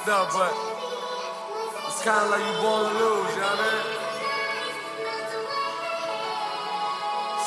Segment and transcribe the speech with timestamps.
[0.00, 0.54] fucked up, but
[1.88, 3.84] it's kind of like you born to lose, you know what I mean?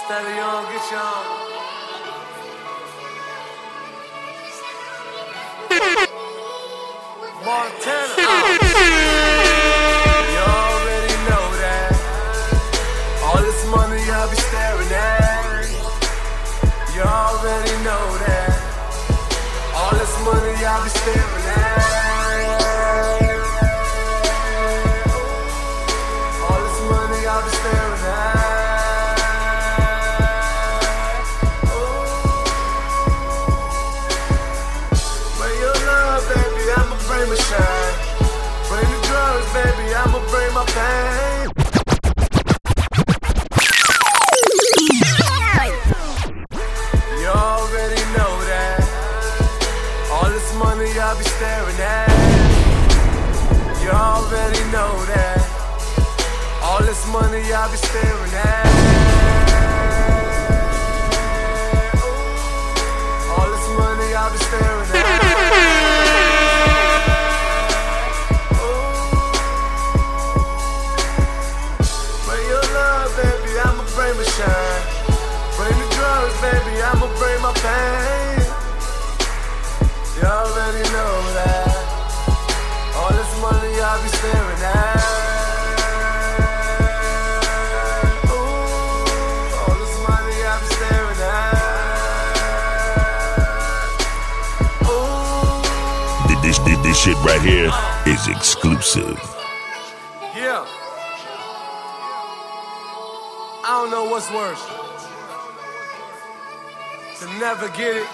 [0.05, 0.83] Steady on, get.
[7.43, 8.13] Montana.
[10.31, 11.91] You already know that.
[13.23, 15.65] All this money I be staring at.
[16.93, 18.53] You already know that.
[19.75, 21.42] All this money I be staring at.
[97.03, 97.69] Shit right here
[98.07, 99.19] is exclusive.
[100.33, 100.63] Yeah.
[103.59, 104.63] I don't know what's worse.
[107.19, 108.07] To never get it,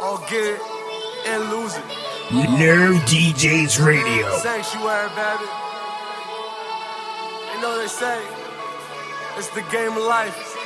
[0.00, 0.60] or get it
[1.26, 1.84] and lose it.
[2.56, 4.38] Nerve DJs Radio.
[4.38, 5.50] Sanctuary, baby.
[7.52, 8.22] You know they say
[9.36, 10.56] it's the game of life,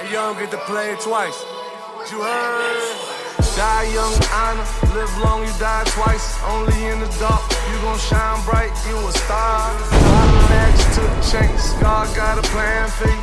[0.00, 1.44] and you don't get to play it twice.
[2.10, 3.11] You heard?
[3.56, 4.64] Die young, honor.
[4.96, 6.40] Live long, you die twice.
[6.48, 8.72] Only in the dark, you gon' shine bright.
[8.88, 9.70] You a star.
[9.92, 11.72] Relax to the chance.
[11.80, 13.22] God got a plan for you.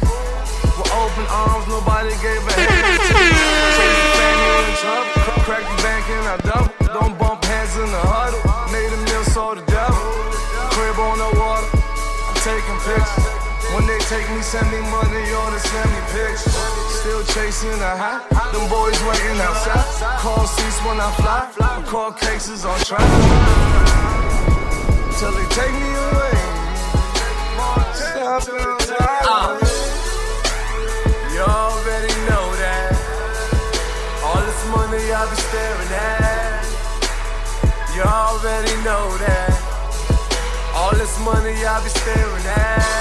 [0.77, 5.11] With open arms, nobody gave a hand to the family in trouble.
[5.25, 6.73] Cr- Crack the bank and I double.
[6.93, 8.41] Don't bump heads in the huddle.
[8.71, 9.97] Made a meal, so the devil.
[10.77, 11.67] Crib on the water.
[12.29, 13.28] I'm taking pictures.
[13.79, 16.51] When they take me, send me money they send me pictures.
[16.99, 18.19] Still chasing a high.
[18.51, 20.19] Them boys waiting outside.
[20.19, 21.47] Call seats when I fly.
[21.61, 23.07] I call cases on track.
[25.15, 26.35] Till they take me away.
[27.95, 28.91] Stop it.
[28.99, 29.55] Ah.
[31.31, 32.91] You already know that.
[34.27, 36.67] All this money I be staring at.
[37.95, 39.55] You already know that.
[40.75, 42.98] All this money I be staring at.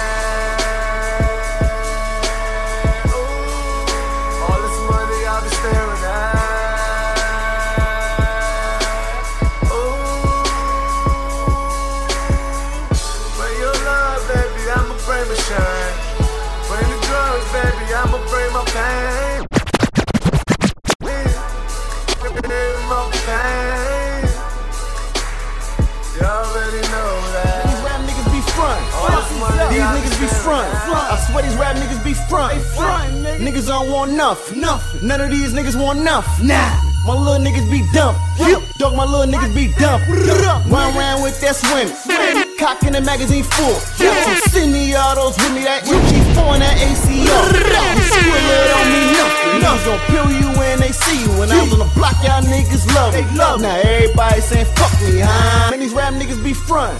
[30.42, 30.68] Front.
[30.74, 32.58] I swear these rap niggas be front.
[33.40, 34.60] Niggas don't want nothing.
[34.60, 35.06] Nothing.
[35.06, 36.48] None of these niggas want nothing.
[36.48, 36.80] Nah.
[37.06, 38.16] My little niggas be dumb.
[38.36, 38.60] Yep.
[38.76, 40.02] Dog, my little niggas be dumb.
[40.68, 41.88] Run around with that swim.
[42.58, 43.80] Cock in the magazine full.
[43.96, 44.12] Yep.
[44.26, 47.24] So send me all those with me that MG4 and that ACR.
[47.24, 49.56] You squirrel it on me nothing.
[49.62, 51.30] Niggas gon' peel you when they see you.
[51.38, 53.24] When I was on the block, y'all niggas love me.
[53.38, 55.70] Now everybody saying fuck me, huh?
[55.70, 56.98] Man, these rap niggas be front.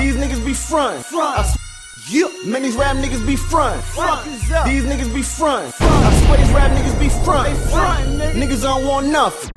[0.00, 1.06] These niggas be front.
[1.14, 1.46] I
[2.10, 2.30] Yep.
[2.46, 3.80] Man, these rap niggas be front.
[4.66, 5.72] These niggas be front.
[5.80, 7.48] I swear these rap niggas be front.
[8.36, 9.50] Niggas don't want nothing.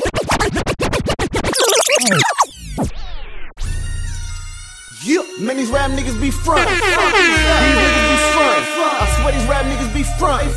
[5.04, 5.26] Yep.
[5.40, 6.70] Man, these rap niggas be front.
[6.70, 8.64] These niggas be front.
[8.98, 10.48] I swear these rap niggas be front.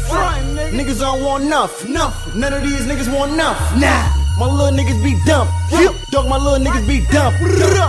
[0.74, 1.92] Niggas don't want nothing.
[1.94, 2.40] Nothing.
[2.40, 3.80] None of these niggas want nothing.
[3.80, 4.27] Nah.
[4.38, 5.48] My little niggas be dumb.
[5.70, 5.94] Yep.
[6.10, 7.34] Dog, my little niggas be dumb.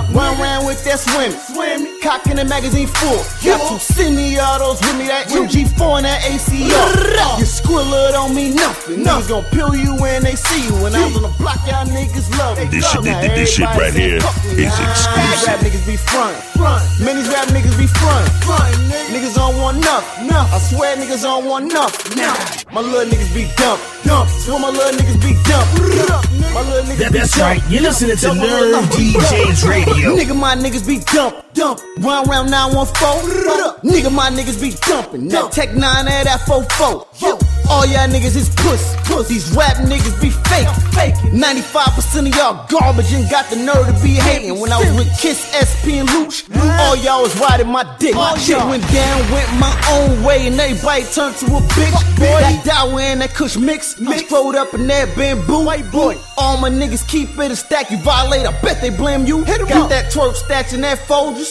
[0.09, 1.29] Run around with that swim.
[1.31, 2.01] Swim.
[2.01, 3.21] Cock in the magazine full.
[3.45, 3.61] Yep.
[3.69, 7.37] So send me all those with me that MG4 and that ACR.
[7.37, 9.05] You squirrel don't mean nothing.
[9.05, 10.73] Niggas gon' peel you when they see you.
[10.81, 12.65] When I was on the block, y'all niggas love me.
[12.65, 14.89] This shit- Now this shit right here is here fuck me, is huh?
[14.89, 15.47] exclusive.
[15.47, 16.35] Rap niggas be front.
[16.57, 16.81] Front.
[17.05, 18.25] Man, rap niggas be front.
[18.41, 18.73] Front.
[19.13, 20.29] Niggas don't want nothing.
[20.33, 22.17] I swear niggas don't want nothing.
[22.17, 22.33] Nah.
[22.73, 23.77] My little niggas be dumb.
[24.03, 24.27] dump.
[24.49, 26.38] Where my little niggas be dumped.
[26.39, 27.61] My little niggas that's right.
[27.69, 30.15] You're listening to Nerve DJs Radio.
[30.15, 31.79] Nigga, my niggas be dump, dump.
[31.99, 33.83] Round round 914.
[33.83, 35.27] Nigga, my niggas be dumping.
[35.27, 37.05] That Tech 9 at that 44.
[37.19, 37.37] Yo,
[37.69, 39.27] all y'all niggas is puss, puss.
[39.27, 41.15] These rap niggas be fake, fake.
[41.35, 44.59] 95% of y'all garbage and got the nerve to be hating.
[44.59, 46.47] When I was with Kiss, SP, and Louch,
[46.79, 48.15] all y'all was riding my dick.
[48.15, 51.99] My shit went down, went my own way, and everybody turned to a bitch.
[52.15, 55.65] Boy, that Dower and that Kush mix, I throwed up in that bamboo.
[55.65, 57.91] White boy, all my niggas keep it a stack.
[57.91, 59.43] You violate, I bet they blame you.
[59.43, 60.99] Hit got that twerk stats in that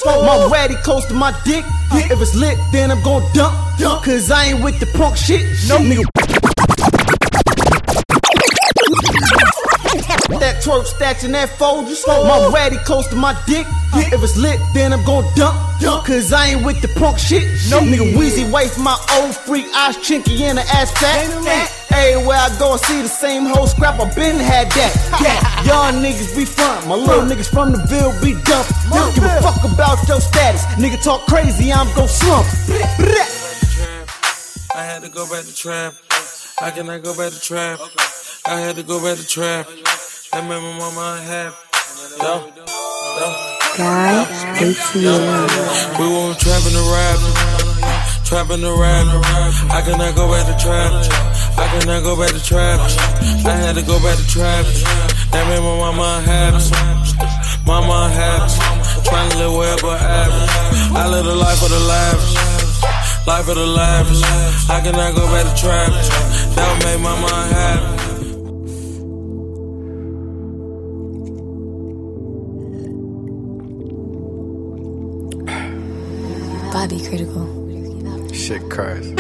[0.02, 0.26] Folgers.
[0.26, 1.64] My ratty close to my dick.
[1.92, 3.54] If it's lit, then I'm gon' dump.
[4.04, 5.42] Cause I ain't with the punk shit.
[5.68, 6.27] No nigga.
[10.28, 12.06] That twerk stats in that Folgers.
[12.06, 13.66] My ratty close to my dick.
[14.12, 15.56] If it's lit, then I'm gon' dump.
[16.04, 17.42] Cause I ain't with the punk shit.
[17.70, 21.72] No nigga Weezy waste my old freak eyes chinky in the ass fat.
[21.90, 23.98] Everywhere I go, I see the same whole scrap.
[24.00, 25.64] I been had that.
[25.66, 26.86] Y'all niggas be front.
[26.86, 28.69] My little niggas from the Ville be dump.
[28.92, 30.64] Don't give a fuck about your status.
[30.76, 32.46] Nigga talk crazy, I'm gon' slump.
[33.72, 34.08] trap.
[34.76, 35.94] I had to go back to trap.
[36.58, 37.80] How can I go back to trap?
[38.44, 39.66] I had to go back to trap.
[40.30, 41.56] That made my mama unhappy.
[42.20, 43.28] Yo, yo.
[43.80, 44.28] Guy,
[45.96, 47.19] We were trapping the rap,
[48.28, 49.08] trapping the rap.
[49.72, 50.92] How can I go back to trap?
[51.56, 52.76] How can I go back to trap?
[53.48, 54.66] I had to go back to trap.
[55.32, 56.76] That made my mama unhappy.
[57.64, 59.08] Mama unhappy.
[59.08, 60.92] Trying to live well but average.
[60.92, 62.36] I live the life of the lavish.
[63.26, 64.20] Life of the lavish.
[64.69, 65.88] How can I go back to trap?
[66.52, 68.07] That would make mama unhappy.
[76.78, 77.44] Bobby Critical.
[78.32, 79.10] Shit crazy.
[79.10, 79.16] Too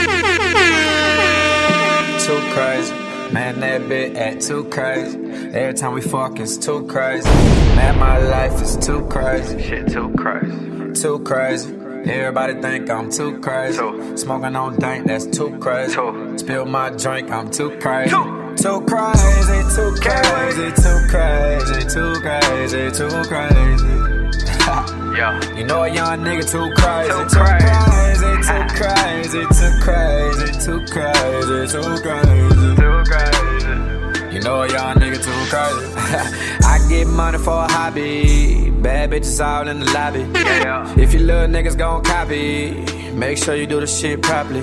[2.54, 2.94] crazy.
[3.32, 5.18] Man, that bit at too crazy.
[5.52, 7.28] Every time we fuck, it's too crazy.
[7.74, 9.60] Man, my life is too crazy.
[9.60, 10.92] Shit, too crazy.
[11.02, 11.74] Too crazy.
[12.08, 13.82] Everybody think I'm too crazy.
[14.16, 15.98] Smoking on dank, that's too crazy.
[16.36, 18.10] Spill my drink, I'm too crazy.
[18.12, 24.97] Too crazy, too crazy, too crazy, too crazy, too crazy.
[25.18, 31.66] You know a young nigga too crazy, too crazy, too crazy, too crazy, too crazy,
[31.66, 34.32] too crazy, too crazy.
[34.32, 35.86] You know a young nigga too crazy.
[36.64, 40.26] I get money for a hobby, bad bitches all in the lobby.
[41.00, 44.60] If you little niggas gon' copy, make sure you do the shit properly.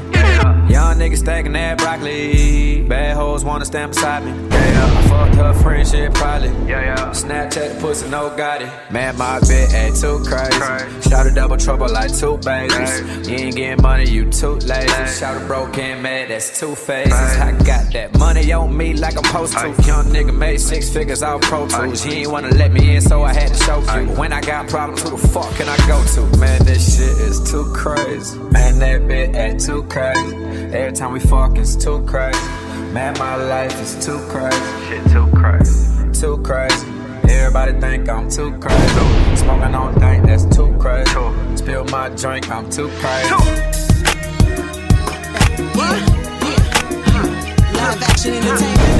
[0.71, 4.33] Young niggas stacking that broccoli, bad hoes wanna stand beside me.
[4.51, 6.50] I fucked her friendship probably.
[6.69, 7.12] Yeah, yeah.
[7.12, 8.69] Snapchat the pussy, no got it.
[8.91, 11.09] Man, my bit ain't too crazy.
[11.09, 13.27] Shout a double trouble like two babies.
[13.27, 15.19] You ain't getting money, you too lazy.
[15.19, 17.13] Shout a broken man, that's two phases.
[17.13, 19.68] I got that money on me like I'm supposed to.
[19.88, 22.06] Young nigga made six figures out Pro Tools.
[22.06, 24.05] You ain't wanna let me in, so I had to show you.
[24.18, 26.38] When I got problems, who the fuck can I go to?
[26.38, 28.38] Man, this shit is too crazy.
[28.40, 30.36] Man, that bit act too crazy.
[30.74, 32.40] Every time we fuck, it's too crazy.
[32.94, 34.57] Man, my life is too crazy.
[34.88, 36.12] Shit, too crazy.
[36.13, 36.88] Too crazy.
[37.28, 39.36] Everybody think I'm too crazy.
[39.36, 41.12] Smoking on dank, that's too crazy.
[41.56, 43.30] Spill my drink, I'm too crazy.
[47.74, 48.94] Live action entertainment.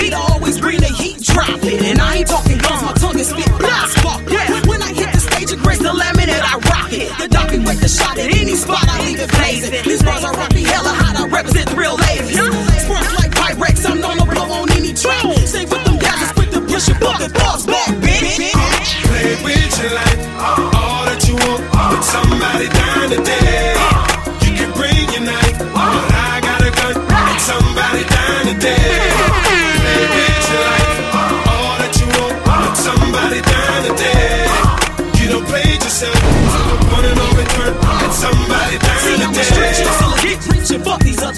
[0.00, 1.82] Beat, I always bring the heat, drop it.
[1.82, 4.24] And I ain't talking guns, my tongue is spit, blah, spark.
[4.66, 7.12] When I hit the stage, it grace the laminate, I rock it.
[7.18, 9.84] The dog can wait the shot at any spot, I leave it blazing.
[9.84, 10.49] These bars are rocky,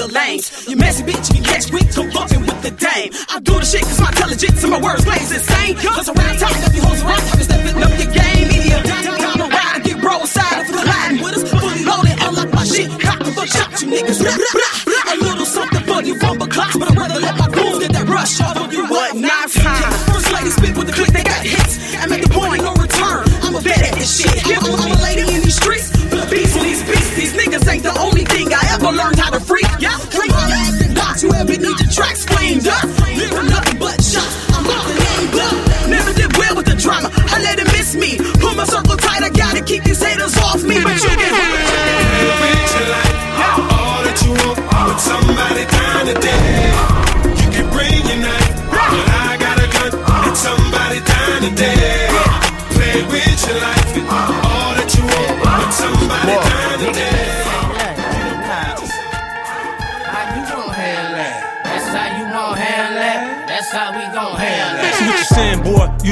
[0.03, 0.69] other lanes.
[0.69, 3.13] You messy bitch, you catch quick, come fucking with the dame.
[3.31, 5.77] I do the shit cause my intelligence and my words blaze insane.
[5.77, 7.52] Cause around time, if you hoes around,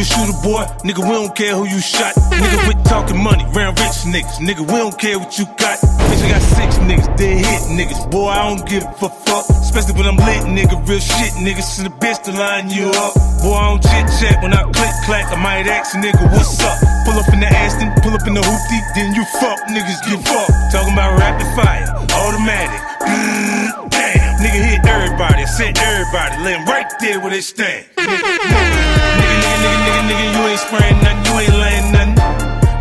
[0.00, 0.64] You a shooter, boy.
[0.80, 2.16] Nigga, we don't care who you shot.
[2.32, 4.40] Nigga, we talking money, round rich niggas.
[4.40, 5.76] Nigga, we don't care what you got.
[6.08, 8.10] Bitch, I got six niggas, dead hit niggas.
[8.10, 9.44] Boy, I don't give a fuck.
[9.60, 10.80] Especially when I'm lit, nigga.
[10.88, 11.76] Real shit, niggas.
[11.76, 13.12] To the bitch to line you up.
[13.44, 14.40] Boy, I don't chit chat.
[14.42, 16.80] When I click clack, I might ask a nigga, what's up?
[17.04, 19.60] Pull up in the Aston, pull up in the hoopty, then you fuck.
[19.68, 20.72] Niggas get fucked.
[20.72, 21.84] Talking about rapid fire,
[22.24, 22.80] automatic.
[23.92, 27.84] Damn, nigga hit everybody, sent everybody, 'em right there where they stand.
[28.00, 29.29] Nigga, nigga, nigga,
[29.60, 32.14] nigga, nigga, nigga, you ain't spraying nothing, you ain't laying nothing.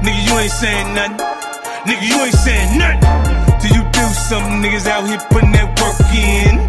[0.03, 1.17] Nigga, you ain't saying nothing.
[1.87, 3.03] Nigga, you ain't saying nothing.
[3.59, 6.59] Till you do something, niggas out here putting that work in.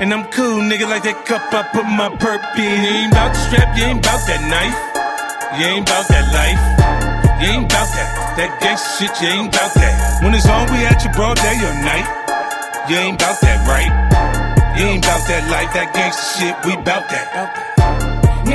[0.00, 2.84] And I'm cool, nigga, like that cup I put my perp in.
[2.84, 4.76] You ain't bout the strap, you ain't bout that knife.
[5.56, 6.60] You ain't bout that life.
[7.40, 8.36] You ain't bout that.
[8.36, 10.22] That gangsta shit, you ain't bout that.
[10.22, 12.04] When it's on, we at your broad day or night.
[12.90, 13.92] You ain't bout that, right?
[14.76, 17.65] You ain't bout that life, that gangsta shit, we bout that.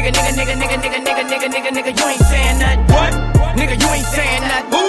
[0.02, 2.82] Nigga, nigga, nigga, nigga, nigga, nigga, nigga, nigga, nigga, you ain't saying nothing.
[2.90, 3.14] What?
[3.54, 4.74] Nigga, you ain't saying nothing.
[4.74, 4.82] Who?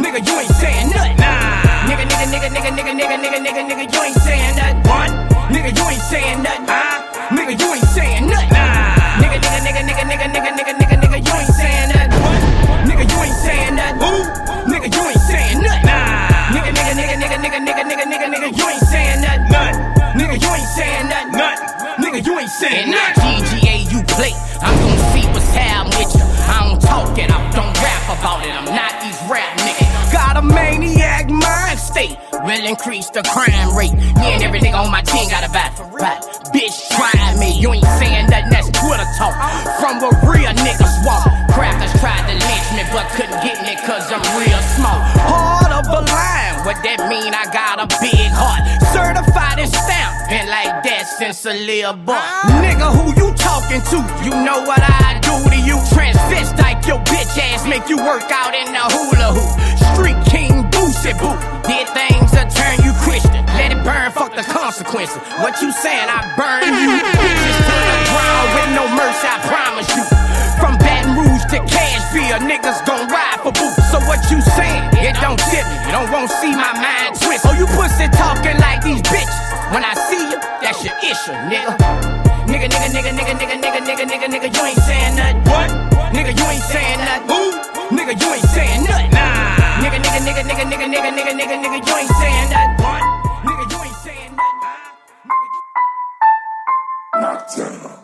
[0.00, 1.16] Nigga, you ain't saying nothing.
[1.20, 1.84] Nah.
[1.84, 4.80] Nigga, nigga, nigga, nigga, nigga, nigga, nigga, nigga, nigga, you ain't saying nothing.
[4.88, 5.10] What?
[5.52, 6.64] Nigga, you ain't saying nothing.
[6.64, 7.36] Huh?
[7.36, 8.56] Nigga, you ain't saying nothing.
[8.56, 9.20] Nah.
[9.20, 12.22] Nigga, nigga, nigga, nigga, nigga, nigga, nigga, nigga, nigga, you ain't saying nothing.
[12.24, 12.40] What?
[12.88, 14.00] Nigga, you ain't saying nothing.
[14.00, 14.12] Who?
[14.72, 15.92] Nigga, you ain't saying nothing.
[15.92, 16.56] Nah.
[16.56, 19.44] Nigga, nigga, nigga, nigga, nigga, nigga, nigga, nigga, nigga, you ain't saying nothing.
[19.52, 19.76] Nothing.
[20.16, 21.33] Nigga, you ain't saying nothing.
[22.24, 23.44] You ain't saying nothing.
[23.44, 24.32] GGA you play.
[24.64, 26.24] I'm gonna see what's happening with you.
[26.48, 28.48] I don't talk it, I don't rap about it.
[28.48, 30.12] I'm not these rap niggas.
[30.12, 33.92] Got a maniac mind State will increase the crime rate.
[33.92, 35.76] Me and every nigga on my team got a bat.
[36.00, 36.24] Bat.
[36.56, 37.60] Bitch, try me.
[37.60, 39.36] You ain't saying nothing, that's Twitter talk.
[39.76, 41.28] From a real nigga swamp.
[41.52, 44.96] Crackers tried to lynch me, but couldn't get me cause I'm real small.
[45.28, 46.64] Heart of a lion.
[46.64, 47.36] What that mean?
[47.36, 48.64] I got a big heart.
[48.96, 49.33] Certified
[51.18, 52.18] since a little boy.
[52.58, 53.98] Nigga, who you talking to?
[54.26, 55.78] You know what I do to you.
[55.94, 59.54] Transvestite your bitch ass, make you work out in the hula hoop.
[59.94, 61.30] Street king Boosie Boo.
[61.62, 63.46] Did things that turn you Christian.
[63.54, 65.14] Let it burn, fuck the consequences.
[65.38, 66.10] What you saying?
[66.10, 66.98] I burn you.
[67.22, 70.02] Bitches to the ground with no mercy, I promise you.
[70.58, 73.78] From Baton Rouge to Cashville, niggas gon' ride for boots.
[73.94, 74.82] So what you saying?
[74.98, 75.76] It don't tip me.
[75.86, 77.46] You don't want to see my mind twist.
[77.46, 79.43] Oh, you pussy talking like these bitches.
[79.72, 81.72] When I see you, that's your issue, nigga.
[82.50, 85.40] Nigga, nigga, nigga, nigga, nigga, nigga, nigga, nigga, nigga, you ain't saying nothing.
[85.48, 85.68] What?
[86.12, 87.28] Nigga, you ain't saying nothing.
[87.32, 87.40] Who?
[87.96, 89.10] Nigga, you ain't saying nothing.
[89.10, 89.80] Nah.
[89.82, 92.84] Nigga, nigga, nigga, nigga, nigga, nigga, nigga, nigga, nigga, you ain't saying nothing.
[92.84, 93.02] What?
[93.48, 94.60] Nigga, you ain't saying nothing.
[97.22, 98.03] Nocturnal.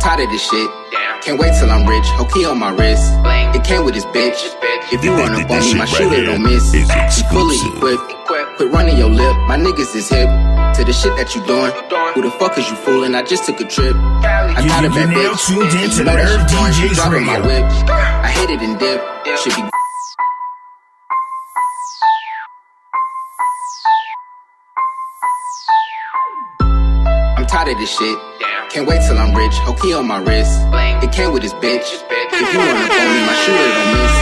[0.00, 0.68] Tired of this shit.
[1.22, 2.06] Can't wait till I'm rich.
[2.16, 3.04] Hokey on my wrist.
[3.56, 4.40] It came with this bitch.
[4.92, 6.72] If you run up on me, my shooter don't miss.
[6.74, 7.76] Is You fully exclusive.
[7.76, 8.16] equipped.
[8.56, 9.36] Quit running your lip.
[9.46, 10.28] My niggas is hip
[10.76, 11.72] to the shit that you doing.
[12.14, 13.14] Who the fuck is you fooling?
[13.14, 13.94] I just took a trip.
[13.96, 15.50] I got a you bad now bitch.
[15.50, 17.62] and in you to know that Nerve she foreign, she DJs driving my Radio.
[17.62, 17.90] whip.
[17.90, 19.00] I hit it and dip.
[19.38, 19.79] Should be
[27.60, 28.18] tired of this shit.
[28.70, 29.52] Can't wait till I'm rich.
[29.68, 30.60] Hokey on my wrist.
[31.04, 31.84] It came with this bitch.
[31.84, 34.14] If you up on me, my shooter don't miss.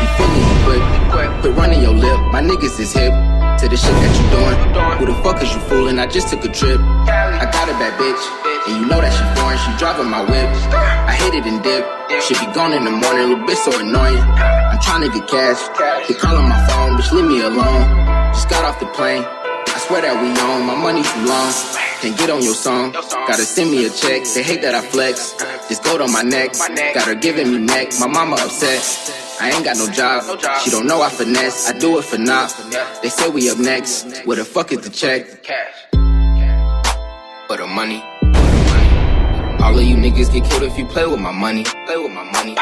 [0.00, 1.40] You fully equipped.
[1.40, 2.20] Quit running your lip.
[2.32, 3.12] My niggas is hip
[3.60, 4.56] to the shit that you doing.
[4.98, 5.98] Who the fuck is you fooling?
[5.98, 6.80] I just took a trip.
[6.80, 8.22] I got a bad bitch.
[8.66, 9.58] And you know that she foreign.
[9.60, 10.48] She driving my whip.
[10.72, 11.84] I hit it and dip.
[12.22, 13.28] Should be gone in the morning.
[13.28, 14.24] Little bitch so annoying.
[14.40, 15.60] I'm trying to get cash.
[16.08, 16.96] They calling my phone.
[16.96, 17.84] Bitch, leave me alone.
[18.32, 19.20] Just got off the plane.
[19.20, 21.52] I swear that we on, my money too long.
[22.00, 22.92] Can't get on your song.
[22.92, 24.24] Gotta send me a check.
[24.34, 25.32] They hate that I flex.
[25.32, 25.66] Uh-huh.
[25.68, 26.52] This gold on my neck.
[26.52, 27.92] Got her giving me neck.
[27.98, 28.82] My mama upset.
[29.40, 30.22] I ain't got no job.
[30.60, 31.70] She don't know I finesse.
[31.70, 32.54] I do it for not.
[33.02, 34.24] They say we up next.
[34.26, 35.42] Where the fuck is the check?
[35.42, 37.46] Cash, cash.
[37.46, 38.02] For the money.
[39.62, 41.64] All of you niggas get killed if you play with my money.
[41.64, 42.54] Play with my money.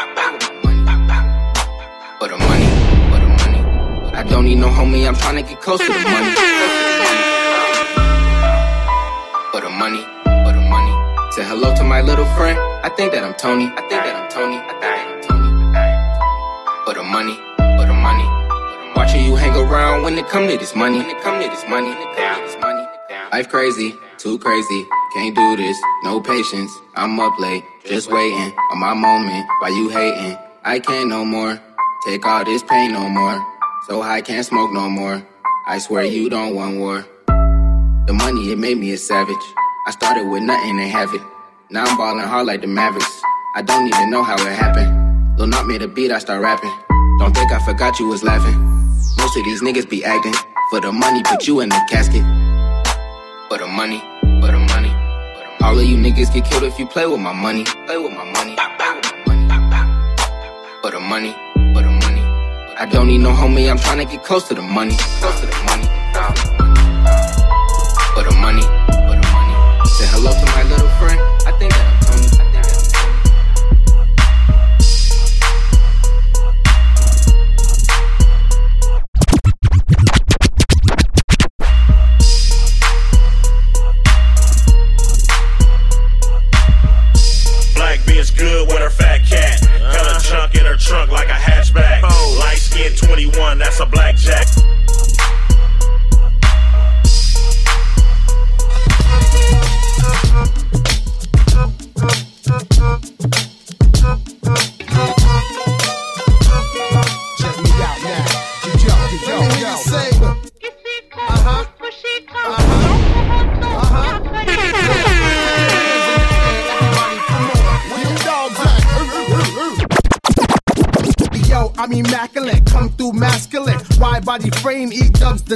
[2.20, 2.68] For the money.
[3.10, 4.14] For the money.
[4.14, 5.08] I don't need no homie.
[5.08, 7.20] I'm trying to get close to the money.
[9.84, 10.00] Money.
[10.24, 10.94] For the money.
[11.32, 12.58] Say hello to my little friend.
[12.82, 13.66] I think that I'm Tony.
[13.66, 14.56] I think that I'm Tony.
[14.56, 15.50] I think that I'm Tony.
[16.88, 17.36] For the money.
[17.76, 18.24] For the money.
[18.96, 21.04] Watch sure you hang around when it come to this money.
[21.04, 22.86] When it come to this money, this money.
[23.30, 24.86] Life crazy, too crazy.
[25.12, 26.72] Can't do this, no patience.
[26.96, 29.44] I'm up late, just waiting on my moment.
[29.60, 30.38] Why you hating?
[30.64, 31.60] I can't no more.
[32.06, 33.36] Take all this pain no more.
[33.86, 35.20] So high can't smoke no more.
[35.66, 37.04] I swear you don't want war.
[38.06, 39.44] The money it made me a savage.
[39.86, 41.20] I started with nothing and have it.
[41.70, 43.20] Now I'm balling hard like the Mavericks.
[43.54, 45.38] I don't even know how it happened.
[45.38, 46.72] Lil Not made a beat, I start rapping.
[47.18, 48.58] Don't think I forgot you was laughing.
[49.18, 50.32] Most of these niggas be acting
[50.70, 52.22] for the money, put you in the casket.
[53.50, 54.00] For the money,
[54.40, 54.88] for the money.
[55.60, 57.64] All of you niggas get killed if you play with my money.
[57.64, 58.56] Play with my money.
[58.56, 58.94] Play
[59.26, 60.80] with my money.
[60.80, 61.32] For the money,
[61.74, 62.22] for the money.
[62.80, 64.94] I don't need no homie, I'm trying to get close to the money.
[65.20, 66.63] Close to the money.
[70.04, 71.18] Say hello to my little friend.
[71.46, 72.26] I think that I'm Tony.
[72.26, 72.76] I think that
[87.74, 89.64] Black bitch good with her fat cat.
[89.64, 90.60] Hella junk uh-huh.
[90.60, 92.00] in her trunk like a hatchback.
[92.04, 92.36] Oh.
[92.40, 94.48] Light skin 21, that's a blackjack.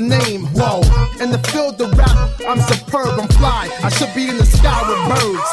[0.00, 0.46] The name.
[0.54, 0.80] Whoa,
[1.22, 3.68] in the field of rap, I'm superb, I'm fly.
[3.82, 5.48] I should be in the sky with birds.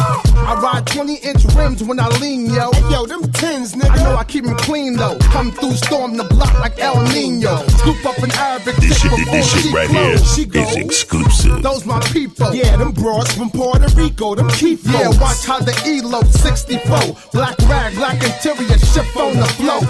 [0.45, 2.72] I ride 20 inch rims when I lean, yo.
[2.72, 3.89] Hey, yo, them tins, nigga.
[3.89, 5.17] I know I keep them clean though.
[5.33, 7.57] Come through, storm the block like El Nino.
[7.79, 10.35] Scoop up an Arabic This chick shit, before this she shit right close.
[10.35, 11.63] She here is exclusive.
[11.63, 12.53] those my people.
[12.53, 17.17] Yeah, them broads from Puerto Rico, them keep Yeah, watch how the ELO 64.
[17.33, 19.81] Black rag, black interior, shift on the flow.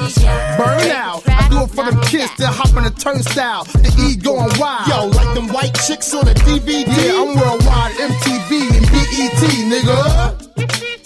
[0.58, 1.27] Burn out.
[1.27, 3.65] I do it for them kids that hop on the turnstile.
[3.65, 4.15] The E
[4.60, 4.88] wild.
[4.88, 6.86] Yo, like them white chicks on a DVD.
[6.88, 9.41] Yeah, I'm worldwide, MTV and BET,
[9.72, 9.98] nigga.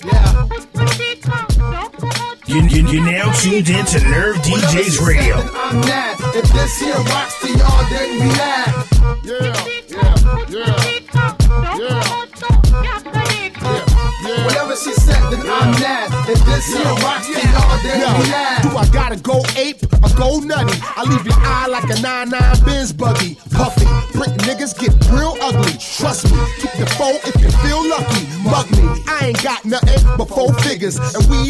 [0.05, 0.39] Yeah.
[2.47, 5.35] You, you, you now tuned in to Nerve DJs Radio.
[5.35, 6.17] I'm mad.
[6.35, 7.38] If this here rocks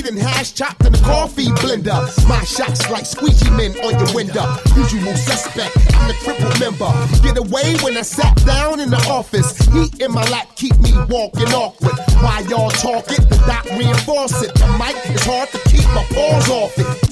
[0.10, 2.02] And hash chopped in the coffee blender.
[2.28, 4.44] My shots like squeegee men on your window.
[4.76, 6.90] Usual suspect, I'm the crippled member.
[7.22, 9.56] Get away when I sat down in the office.
[9.68, 11.94] Heat in my lap keep me walking awkward.
[12.24, 14.56] While y'all talk it, the doc reinforce it.
[14.56, 17.10] The mic is hard to keep my paws off it.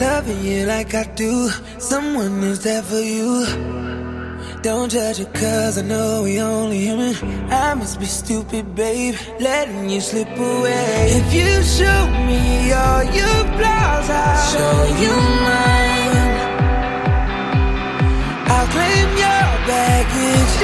[0.00, 1.48] Loving you like I do.
[1.78, 3.46] Someone who's there for you.
[4.62, 7.14] Don't judge it cause I know we only human.
[7.50, 11.06] I must be stupid, babe, letting you slip away.
[11.20, 15.14] If you show me all your flaws, I'll show you
[15.46, 16.28] mine.
[18.54, 20.54] I'll claim your baggage,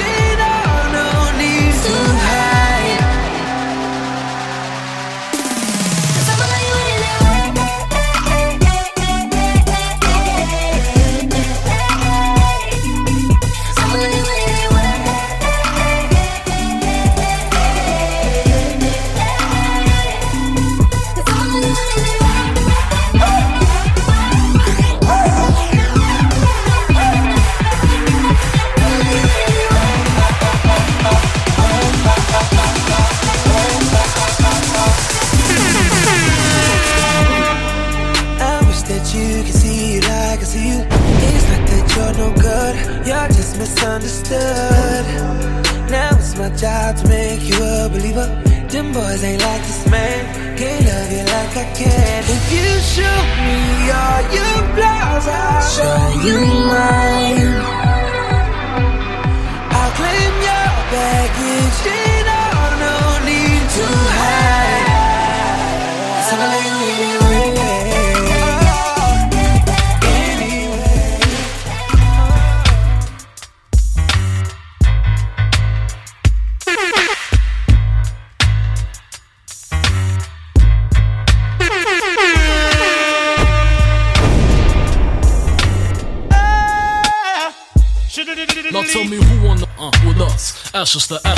[51.55, 52.23] like I can.
[52.27, 56.54] If you show me all your flaws, I'll show you
[90.95, 91.11] us?
[91.11, 91.34] Ashes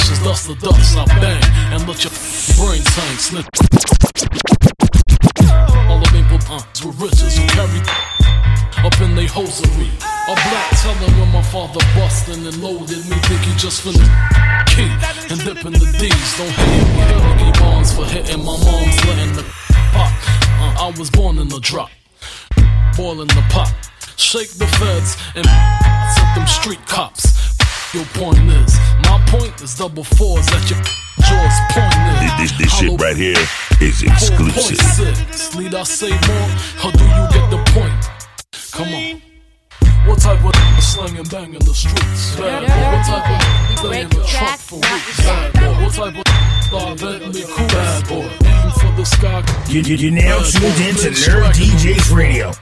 [35.68, 36.50] Need I say more,
[36.86, 38.00] or do you get the point?
[38.72, 39.22] Come on.
[40.08, 42.38] What type of slang and bang in the streets?
[42.38, 42.88] Bad boy.
[42.96, 45.18] What type of stay in the trunk for weeks?
[45.18, 45.84] Bad boy.
[45.84, 47.68] What type of star Bentley cool?
[47.68, 48.48] Bad boy.
[48.48, 49.44] Aim for the sky.
[49.68, 52.54] You, you, you now tuned in to Nerve DJs Radio.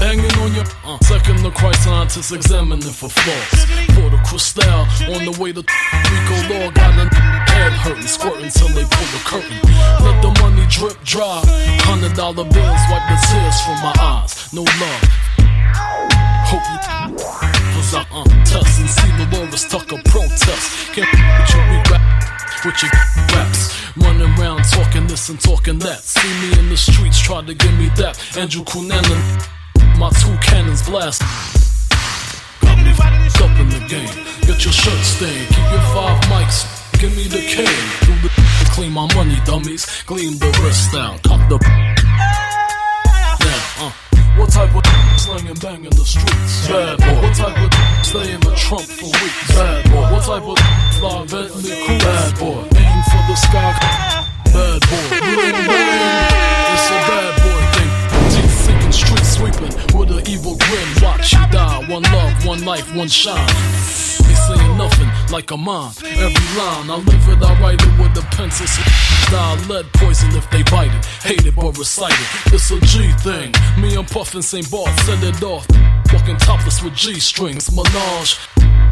[0.00, 3.66] Banging on your uh, second the Christ scientists examining for flaws.
[3.94, 4.64] Pour the crystal
[5.14, 7.06] on the way to Rico Law got a
[7.50, 9.58] head hurting, squirting till they pull the curtain.
[10.04, 11.42] Let the money drip dry.
[11.86, 14.52] Hundred dollar bills wipe the tears from my eyes.
[14.52, 15.02] No love.
[16.50, 16.84] Hope you
[17.76, 20.92] was I uh, test and see the Loris Tucker protest.
[20.92, 22.24] Can't with your rap
[22.64, 22.90] with your
[23.36, 23.74] raps.
[23.96, 26.00] Running around talking this and talking that.
[26.00, 28.18] See me in the streets, try to give me that.
[28.36, 29.46] Andrew Cunanan,
[29.98, 31.22] my two cannons blast.
[33.42, 34.08] Up in the game.
[34.46, 36.64] Get your shirt stained, keep your five mics.
[37.00, 37.66] Give me the cane.
[38.06, 38.30] Do the
[38.74, 40.02] clean my money, dummies.
[40.06, 41.22] Gleam the wrist out.
[41.22, 41.58] Cock the.
[43.44, 43.92] Now, uh.
[44.38, 44.82] What type of
[45.20, 46.68] slang and bang in the streets?
[46.68, 47.20] Bad boy.
[47.22, 49.48] What type of stay in the trunk for weeks?
[49.54, 50.06] Bad boy.
[50.12, 50.58] What type of
[50.98, 51.98] fly Bentley cool?
[51.98, 52.62] Bad boy.
[52.78, 53.72] Aim for the sky.
[54.54, 55.06] Bad boy.
[55.10, 55.94] Bling bling.
[56.72, 57.43] It's a bad boy
[59.52, 60.88] street sweeping with an evil grin.
[61.02, 61.84] Watch you die.
[61.88, 63.46] One love, one life, one shine.
[63.46, 65.92] They saying nothing like a mine.
[66.04, 68.66] Every line I live it, I write it with a pencil.
[68.66, 68.82] So
[69.30, 71.04] die lead poison if they bite it.
[71.22, 72.54] Hate it but recite it.
[72.54, 73.52] It's a G thing.
[73.80, 74.70] Me and Puffin St.
[74.70, 75.66] Bart set it off.
[76.12, 77.74] Walking topless with G strings.
[77.74, 78.38] Menage.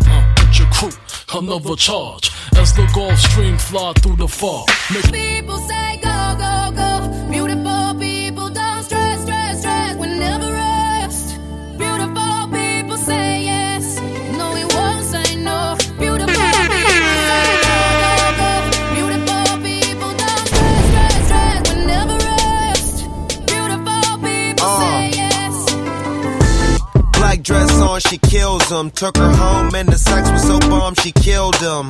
[0.04, 0.90] Uh, with your crew,
[1.34, 2.30] another charge.
[2.56, 4.68] As the Gulf Stream fly through the fog.
[5.10, 7.30] People say go, go, go.
[7.30, 8.11] Beautiful people
[27.92, 28.90] on, she kills him.
[28.90, 31.88] Took her home and the sex was so bomb, she killed him.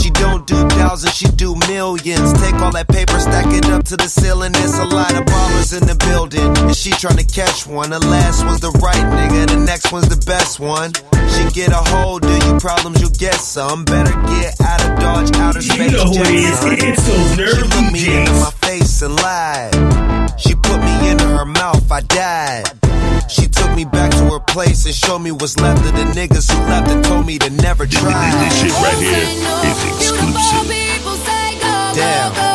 [0.00, 2.32] She don't do thousands, she do millions.
[2.40, 4.52] Take all that paper, stack it up to the ceiling.
[4.52, 6.50] There's a lot of ballers in the building.
[6.68, 7.90] And she tryna catch one.
[7.90, 10.92] The last one's the right nigga, the next one's the best one.
[11.34, 13.84] She get a hold of you problems, you get some.
[13.84, 15.92] Better get out of Dodge, outer You space.
[15.92, 16.58] know who it is.
[16.64, 20.40] It's those She Nerd looked me into my face and lied.
[20.40, 22.87] She put me into her mouth, I died.
[23.28, 26.50] She took me back to her place and showed me what's left of the niggas
[26.50, 28.30] who left and told me to never try.
[28.42, 29.28] This shit right here
[29.68, 30.68] is exclusive.
[30.68, 32.47] People say go, Damn.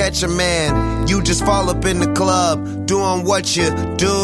[0.00, 1.06] Catch a man.
[1.08, 4.16] You just fall up in the club, doing what you do.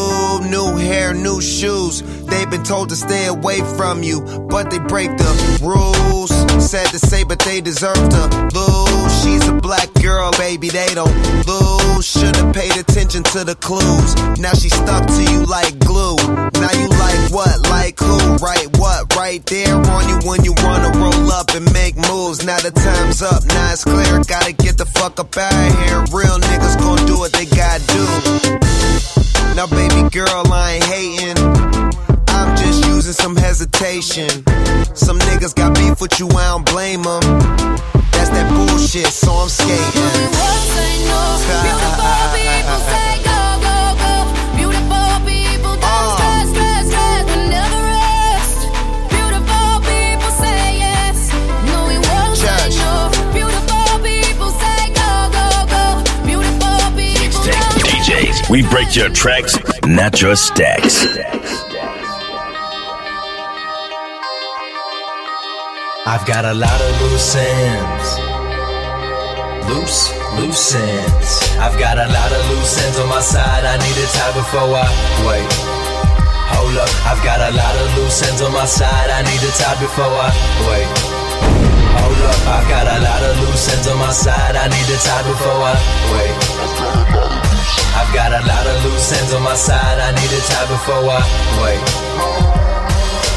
[0.49, 2.01] New hair, new shoes.
[2.25, 5.31] They've been told to stay away from you, but they break the
[5.62, 6.31] rules.
[6.71, 8.23] Sad to say, but they deserve to
[8.55, 9.12] lose.
[9.23, 11.15] She's a black girl, baby, they don't
[11.47, 12.07] lose.
[12.07, 14.15] Should've paid attention to the clues.
[14.41, 16.17] Now she stuck to you like glue.
[16.62, 17.55] Now you like what?
[17.69, 18.17] Like who?
[18.37, 19.15] Right what?
[19.15, 21.86] Right there on you when you wanna roll up and make.
[22.47, 24.23] Now the time's up, now it's clear.
[24.23, 25.99] Gotta get the fuck up out of here.
[26.15, 28.07] Real niggas gon' do what they gotta do.
[29.57, 31.39] Now, baby girl, I ain't hating.
[32.29, 34.31] I'm just using some hesitation.
[34.95, 37.21] Some niggas got beef with you, I don't blame them.
[38.15, 40.87] That's that bullshit, so I'm skating.
[46.17, 47.86] DJs,
[58.49, 61.05] we break your tracks, not your stacks.
[66.07, 68.07] I've got a lot of loose ends.
[69.67, 71.29] Loose, loose ends.
[71.59, 73.65] I've got a lot of loose ends on my side.
[73.65, 74.87] I need to tie before I
[75.27, 75.51] wait.
[76.55, 79.11] Hold up, I've got a lot of loose ends on my side.
[79.11, 80.31] I need to tie before I
[80.71, 80.87] wait.
[81.99, 84.55] Hold up, I've got a lot of loose ends on my side.
[84.55, 85.75] I need to tie before I
[86.15, 87.46] wait.
[87.97, 89.99] I've got a lot of loose ends on my side.
[89.99, 91.25] I need to tie before I
[91.65, 91.81] wait.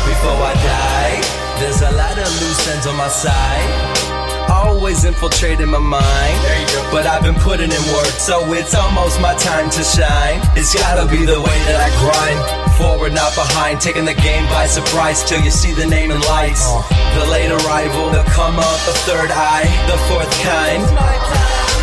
[0.03, 1.15] Before I die,
[1.59, 3.69] there's a lot of loose ends on my side.
[4.51, 6.37] Always infiltrating my mind,
[6.91, 10.41] but I've been putting in work, so it's almost my time to shine.
[10.57, 12.68] It's gotta be the way that I grind.
[12.79, 16.63] Forward, not behind, taking the game by surprise till you see the name in lights.
[16.63, 16.79] Uh.
[17.19, 20.87] The late arrival, the come up, the third eye, the fourth kind.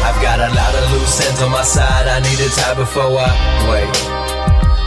[0.00, 2.08] I've got a lot of loose ends on my side.
[2.08, 3.28] I need to tie before I
[3.68, 3.92] wait.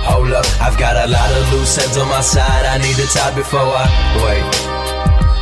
[0.10, 2.66] Hold up, I've got a lot of loose ends on my side.
[2.66, 3.86] I need to tie before I
[4.26, 4.50] wait.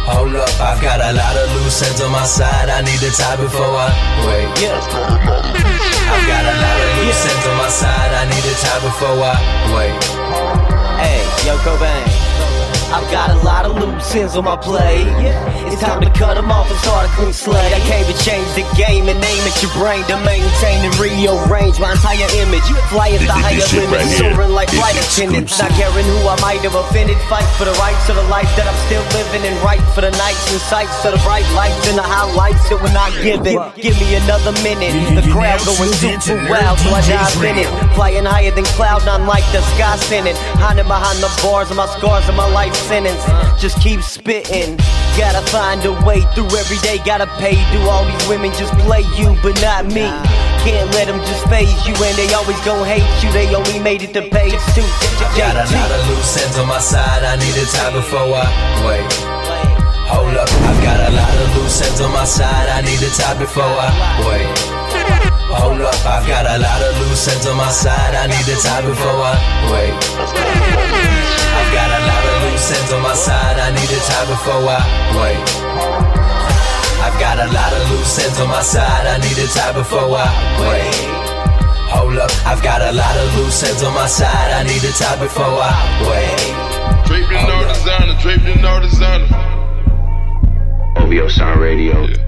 [0.08, 2.68] Hold up, I've got a lot of loose ends on my side.
[2.68, 3.88] I need to tie before I
[4.28, 4.52] wait.
[6.12, 7.57] I've got a lot of loose ends on
[8.62, 9.38] tie before I
[9.76, 10.04] wait.
[10.98, 12.67] Hey, yo, Cobain.
[12.88, 15.12] I've got a lot of loose ends on my plate.
[15.67, 17.60] It's time to cut them off and start a clean slate.
[17.60, 21.84] I came to change the game and aim at your brain to maintain and rearrange
[21.84, 22.63] my entire image.
[22.88, 25.60] Fly at the higher this shit limits, right soaring like flight attendants.
[25.60, 27.19] Not caring who I might have offended.
[27.28, 30.15] Fight for the rights of the life that I'm still living and right for the
[30.15, 33.60] nights and sights of the bright lights and the highlights that we're not giving.
[33.76, 34.95] Give me another minute.
[35.12, 37.69] The crowd going super wild, so I dive in it.
[38.00, 40.39] Flying higher than cloud not like the sky sending.
[40.56, 43.24] Hiding behind the bars of my scars of my life sentence.
[43.62, 44.78] Just keep spitting.
[45.18, 47.00] Gotta find a way through every day.
[47.06, 47.58] Gotta pay.
[47.74, 50.08] Do all these women just play you, but not me.
[50.63, 53.32] Can't let them just phase you, and they always gon' hate you.
[53.32, 54.88] They only made it to page two.
[55.36, 57.24] Got a lot of loose ends on my side.
[57.24, 58.48] I need to tie before I
[58.86, 59.08] wait.
[60.08, 62.70] Hold up, I've got a lot of loose ends on my side.
[62.70, 63.90] I need to tie before I
[64.28, 64.77] wait.
[65.48, 68.16] Hold up, I've got a lot of loose ends on my side.
[68.16, 69.32] I need to tie before I
[69.72, 69.96] wait.
[71.56, 73.56] I've got a lot of loose ends on my side.
[73.56, 74.84] I need to tie before I
[75.16, 75.40] wait.
[77.00, 79.08] I've got a lot of loose ends on my side.
[79.08, 80.28] I need to tie before I
[80.68, 81.28] wait.
[81.96, 84.52] Hold up, I've got a lot of loose ends on my side.
[84.52, 85.72] I need to tie before I
[86.12, 87.08] wait.
[87.08, 89.32] Draped in all designer, draped in all designer.
[90.98, 92.27] OVO Sound Radio.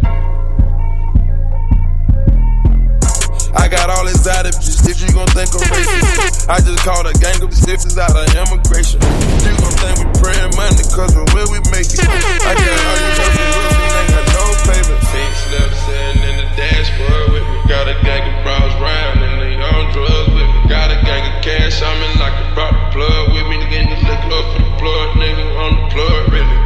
[3.56, 6.46] I got all exotic bitches, if you gon' think I'm racist.
[6.50, 9.02] I just called a gang of stiffs out of immigration.
[9.42, 11.98] You gon' think we praying money, cause the way we make it.
[12.06, 15.02] I got all these hustles, hustles, ain't got no payment.
[15.10, 17.58] Pink slips sitting in the dashboard with me.
[17.66, 20.60] Got a gang of bros round and they on drugs with me.
[20.70, 23.58] Got a gang of cash on me like I brought the plug with me.
[23.70, 26.58] Getting the liquor up for the plug, nigga on the plug, really.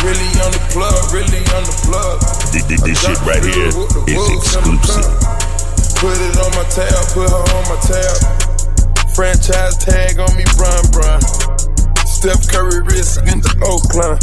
[0.00, 2.16] Really on the plug, really on the plug.
[2.52, 5.27] Th- th- This shit right here is exclusive.
[7.10, 8.16] Put her on my tab.
[9.14, 11.20] Franchise tag on me, Brian Brian.
[12.06, 14.20] Steph Curry wrist the Oakland.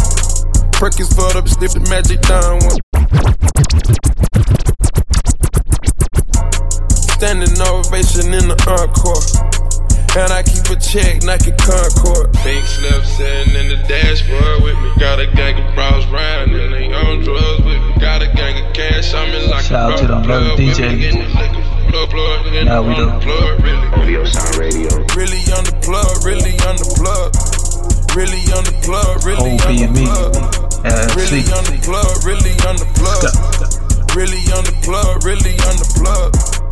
[0.71, 2.61] Perkins for the stiff the magic down.
[7.19, 9.64] Standing ovation in the encore.
[10.15, 12.32] And I keep a check, Nike Concord.
[12.39, 14.95] Pink slip sitting in the dashboard with me.
[14.97, 17.99] Got a gang of bros round and they on drugs with me.
[17.99, 21.19] Got a gang of cash on me like Shout out to them brother DJs.
[22.63, 23.12] Now we do.
[23.12, 24.88] OVO Sound Radio.
[25.19, 27.36] Really on the plug, really on the plug.
[28.15, 30.06] Really on the plug, really OB on the and me.
[30.08, 30.32] plug.
[31.19, 31.51] Really see.
[31.51, 34.15] on the plug, really on the plug.
[34.15, 36.64] Really on the plug, really on the plug.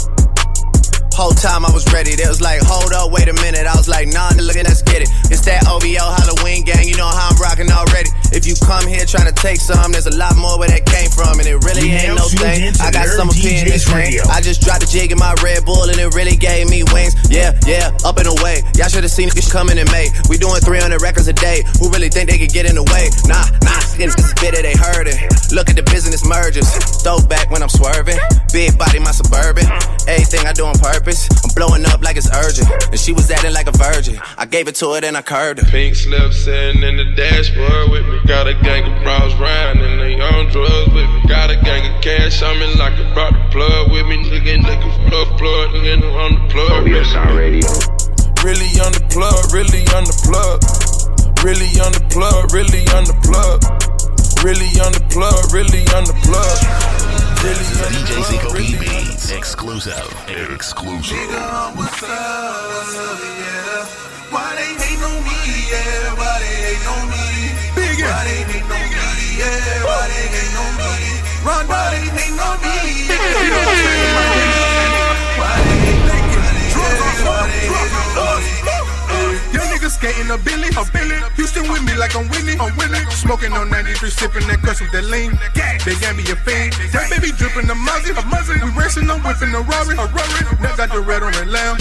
[1.13, 2.17] Whole time I was ready.
[2.17, 3.69] They was like, hold up, wait a minute.
[3.69, 5.09] I was like, nah, look at let's get it.
[5.29, 6.89] It's that OVO Halloween gang.
[6.89, 8.09] You know how I'm rocking already.
[8.33, 11.13] If you come here trying to take some, there's a lot more where that came
[11.13, 12.73] from, and it really ain't no thing.
[12.81, 13.85] I got some opinion in this.
[13.93, 14.25] Radio.
[14.25, 17.13] I just dropped a jig in my Red Bull, and it really gave me wings.
[17.29, 18.65] Yeah, yeah, up and away.
[18.73, 20.09] Y'all should have seen it coming in May.
[20.33, 21.61] We doing 300 records a day.
[21.77, 23.13] Who really think they could get in the way?
[23.29, 25.21] Nah, nah, it's just bit it, they heard it.
[25.53, 26.65] Look at the business mergers.
[27.05, 28.17] Throw back when I'm swerving.
[28.53, 29.65] Big body, my suburban.
[30.05, 31.25] Everything I do on purpose.
[31.41, 32.69] I'm blowing up like it's urgent.
[32.93, 34.21] And she was acting like a virgin.
[34.37, 35.65] I gave it to her, then I curved her.
[35.65, 38.21] Pink slip sitting in the dashboard with me.
[38.29, 41.25] Got a gang of bros riding and they on drugs with me.
[41.25, 44.21] Got a gang of cash on me like I brought the plug with me.
[44.21, 46.85] Nigga, nigga, plug, plug, nigga, on the plug.
[46.85, 47.65] OVO Sound Radio.
[48.45, 50.61] Really on the plug, really on the plug.
[51.41, 53.65] Really on the plug, really on the plug.
[54.45, 57.02] Really on the plug, really on the plug.
[57.43, 59.35] Really on the DJ Zico plug, really EBs.
[59.35, 60.07] Exclusive.
[60.55, 61.17] Exclusive.
[61.75, 62.09] What's up?
[63.19, 63.83] Yeah.
[64.31, 65.35] Why they hate on me?
[65.67, 66.15] Yeah.
[66.15, 67.19] Why they hate on me?
[67.75, 69.27] Why they hate on me?
[69.35, 69.83] Yeah.
[69.83, 70.87] Why they hate on me?
[71.43, 73.11] Run, why they hate on me?
[73.11, 73.19] Yeah.
[73.19, 74.15] You know what I'm saying?
[75.35, 76.63] Why they hate on me?
[77.27, 78.82] Why they hate on me?
[79.93, 81.17] Skating a Billy, a Billy.
[81.37, 83.05] Houston with me like I'm Whitney, I'm Whitney.
[83.13, 85.37] Smoking on 93, sipping that crush with that lean.
[85.85, 86.73] They gave me a fiend.
[86.89, 88.57] That baby dripping the muzzy, a muzzy.
[88.57, 90.41] We racing, I'm whipping a Rari, a Rari.
[90.59, 91.77] Now got the red on the lamb.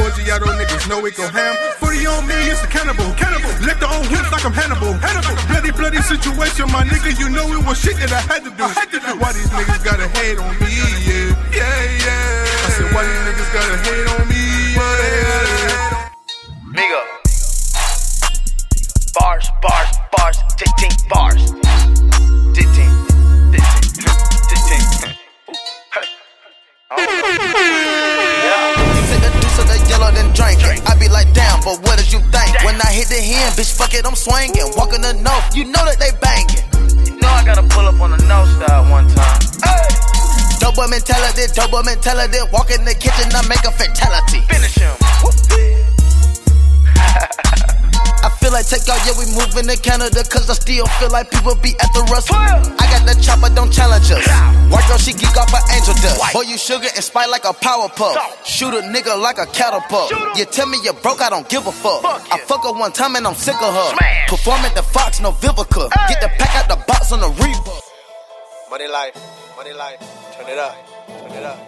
[0.00, 1.54] 4G out on niggas know it go ham.
[1.78, 3.52] 40 on me, it's a cannibal, cannibal.
[3.62, 5.36] Let the own whips like I'm Hannibal, Hannibal.
[5.46, 7.12] Bloody, bloody situation, my nigga.
[7.20, 8.64] You know it was shit that I had to do.
[8.64, 9.12] had to do.
[9.20, 10.72] Why these niggas gotta hate on me?
[10.72, 12.66] Yeah, yeah, yeah.
[12.66, 14.42] I said, why these niggas gotta hate on me?
[14.74, 15.74] Yeah.
[16.74, 17.13] Migo.
[19.14, 21.50] Bars, bars, bars, 15 bars.
[21.50, 21.62] 15,
[22.50, 22.66] 15,
[23.54, 25.14] 15.
[28.74, 30.58] You take a deuce of the yellow, then drink.
[30.90, 32.58] I be like, damn, but what did you think?
[32.64, 34.74] When I hit the hand, bitch, fuck it, I'm swinging.
[34.74, 36.66] Walking the north, you know that they banging.
[37.06, 39.38] You know I gotta pull up on the no style one time.
[40.58, 42.38] Dope boy mentality, boy mentality.
[42.52, 44.42] Walk in the kitchen, I make a fatality.
[44.50, 44.90] Finish him.
[48.24, 51.30] I feel like take out, yeah, we moving to Canada, cause I still feel like
[51.30, 52.32] people be at the rust.
[52.32, 54.24] I got that chopper, don't challenge us.
[54.72, 56.32] White girl, she geek off her angel dust.
[56.32, 58.16] Boy, you sugar and spite like a power puff.
[58.48, 60.10] Shoot a nigga like a catapult.
[60.40, 62.00] You tell me you're broke, I don't give a fuck.
[62.32, 63.92] I fuck her one time and I'm sick of her.
[64.28, 65.92] Perform at the Fox, no Vivica.
[66.08, 67.76] Get the pack out the box on the Reaper.
[68.70, 69.20] Money life,
[69.54, 70.00] money life.
[70.32, 70.74] Turn it up,
[71.20, 71.58] turn it up.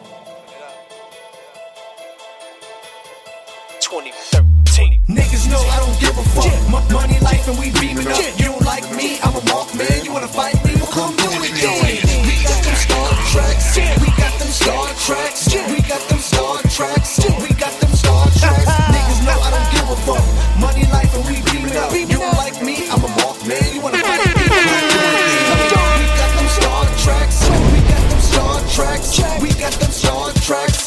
[5.47, 5.51] 2013.
[5.51, 6.47] Niggas know I don't give a fuck.
[6.47, 8.19] M- money, life, and we beaming up.
[8.39, 10.05] You don't like me, I'm a mark man.
[10.05, 10.75] You wanna fight me?
[10.77, 12.27] Well, come do it then.
[12.27, 13.77] We got them Star Treks.
[13.77, 15.55] We got them Star Treks.
[15.71, 17.19] We got them Star Treks.
[17.43, 18.67] We got them Star Treks.
[18.95, 20.25] Niggas know I don't give a fuck.
[20.61, 21.93] Money, life, and we beaming up.
[21.95, 23.63] You don't like me, I'm a mark man.
[23.75, 24.33] You wanna fight me?
[24.43, 25.99] Do it.
[26.01, 27.39] We got them Star Treks.
[27.73, 29.09] We got them Star Treks.
[29.43, 30.86] We got them Star Treks.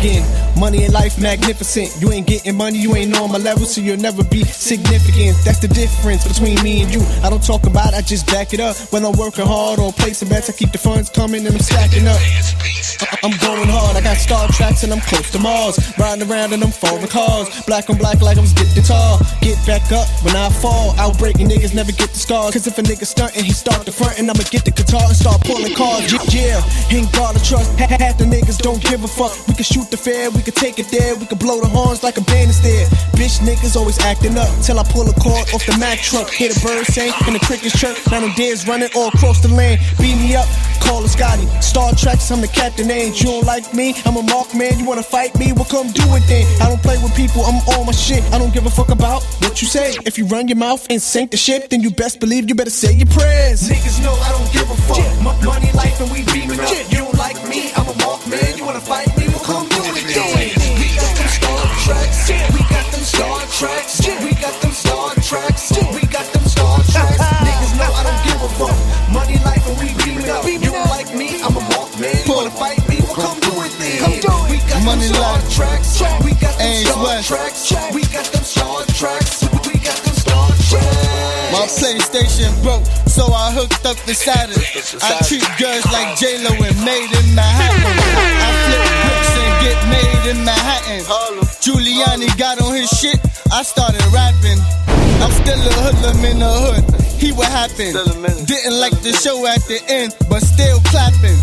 [0.00, 0.24] Again.
[0.58, 1.94] Money and life magnificent.
[2.00, 5.36] You ain't getting money, you ain't on my level, so you'll never be significant.
[5.44, 7.00] That's the difference between me and you.
[7.22, 8.76] I don't talk about it, I just back it up.
[8.92, 12.06] When I'm working hard or placing bets, I keep the funds coming and I'm stacking
[12.08, 12.20] up.
[13.22, 15.78] I'm going hard, I got star tracks and I'm close to Mars.
[15.98, 17.48] Riding around in them foreign cars.
[17.66, 19.20] Black on black like I'm getting tall.
[19.40, 20.94] Get back up when I fall.
[20.98, 22.52] I'll break Outbreaking niggas never get the stars.
[22.52, 25.16] Cause if a nigga stunting, he start the front and I'ma get the guitar and
[25.16, 26.10] start pulling cars.
[26.12, 26.60] Yeah,
[26.90, 26.96] yeah.
[26.96, 27.78] ain't got to trust.
[27.78, 29.32] Half the niggas don't give a fuck.
[29.46, 32.02] We can shoot the fair, we can take it there, we can blow the horns
[32.02, 32.86] like a band is there.
[33.18, 36.30] Bitch niggas always acting up till I pull a cord off the Mack truck.
[36.30, 37.96] Hear the birds sing and the crickets chirp.
[38.10, 39.80] Now them deers running all across the land.
[39.98, 40.46] Beat me up,
[40.80, 41.46] call a Scotty.
[41.60, 42.90] Star Treks, I'm the captain.
[42.90, 43.94] Ain't you don't like me?
[44.06, 44.78] I'm a mark man.
[44.78, 45.52] You wanna fight me?
[45.52, 46.46] Well, come do it then.
[46.62, 47.42] I don't play with people.
[47.42, 48.22] I'm all my shit.
[48.32, 49.96] I don't give a fuck about what you say.
[50.06, 52.70] If you run your mouth and sink the ship, then you best believe you better
[52.70, 53.68] say your prayers.
[53.68, 54.98] Niggas know I don't give a fuck.
[54.98, 56.70] M- money, life, and we beaming up.
[56.90, 58.56] You don't like me, I'm a mark man.
[58.56, 59.19] You wanna fight me?
[61.90, 62.30] Treks.
[62.30, 64.06] We got them Star Treks.
[64.22, 65.74] We got them Star Treks.
[65.90, 67.18] We got them Star Treks.
[67.46, 68.78] Niggas know I don't give a fuck.
[69.10, 70.46] Money, life, and we beaming up.
[70.46, 72.14] You don't like me, I'm a mark man.
[72.26, 73.02] You wanna fight me?
[73.02, 74.06] Well, come do it then.
[74.46, 75.42] We got Money, them Star.
[75.50, 75.98] Treks.
[76.22, 77.22] We got them Star.
[77.26, 77.74] Treks.
[77.92, 78.39] We got them
[81.78, 84.58] PlayStation broke, so I hooked up the Saturn.
[85.02, 87.94] I treat girls like J-Lo and made in Manhattan.
[88.42, 91.06] I flip bricks and get made in Manhattan.
[91.62, 93.20] Giuliani got on his shit,
[93.52, 94.58] I started rapping.
[95.22, 96.82] I'm still a hoodlum in the hood.
[97.20, 97.94] He what happened?
[98.46, 101.38] Didn't like the show at the end, but still clapping.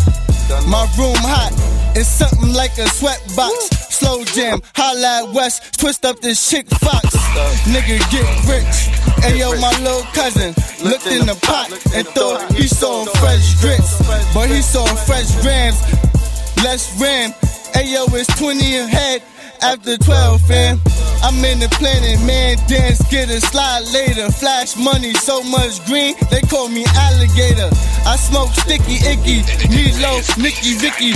[0.68, 1.52] My room hot.
[1.98, 3.74] It's something like a sweatbox.
[3.90, 7.16] Slow jam, holla at West, twist up this chick fox.
[7.66, 8.86] Nigga get rich.
[9.26, 13.98] Ayo, my little cousin looked in the pot and thought he saw fresh grits.
[14.32, 15.74] But he saw fresh grams.
[16.62, 17.32] Less ram.
[17.74, 19.20] Ayo, it's 20 ahead
[19.60, 20.78] after 12, fam.
[21.22, 22.56] I'm in the planet, man.
[22.68, 24.30] Dance, get a slide later.
[24.30, 27.70] Flash money, so much green, they call me alligator.
[28.06, 29.42] I smoke sticky icky,
[30.00, 31.12] low, Nicky Vicky,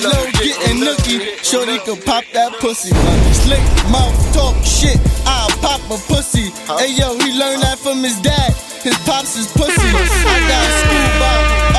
[0.00, 1.36] low, getting nookie.
[1.44, 2.90] Shorty could pop that pussy.
[3.44, 6.50] Slick mouth, talk shit, I'll pop a pussy.
[6.80, 8.54] Hey yo, he learned that from his dad.
[8.82, 9.78] His pops is pussy.
[9.78, 11.32] I got scuba,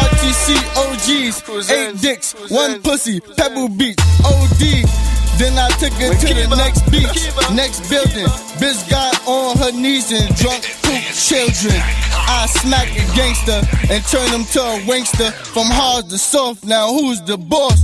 [0.08, 0.46] RTC
[0.78, 5.23] OGs, eight dicks, one pussy, Pebble Beach, OD.
[5.38, 8.28] Then I took her to the next beach, next building.
[8.62, 11.82] Bitch got on her knees and drunk poop children.
[12.14, 13.62] I smack a gangster
[13.92, 15.32] and turn him to a wankster.
[15.34, 17.84] From hard to soft, now who's the boss?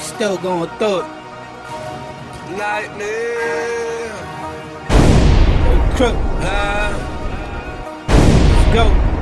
[0.00, 1.06] Still going through it.
[2.56, 4.12] Nightmare.
[5.96, 6.16] Crook.
[8.08, 9.13] Let's go.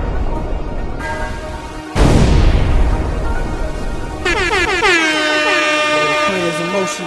[6.82, 7.06] Clean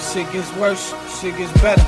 [0.00, 1.86] Shit gets worse, shit gets better.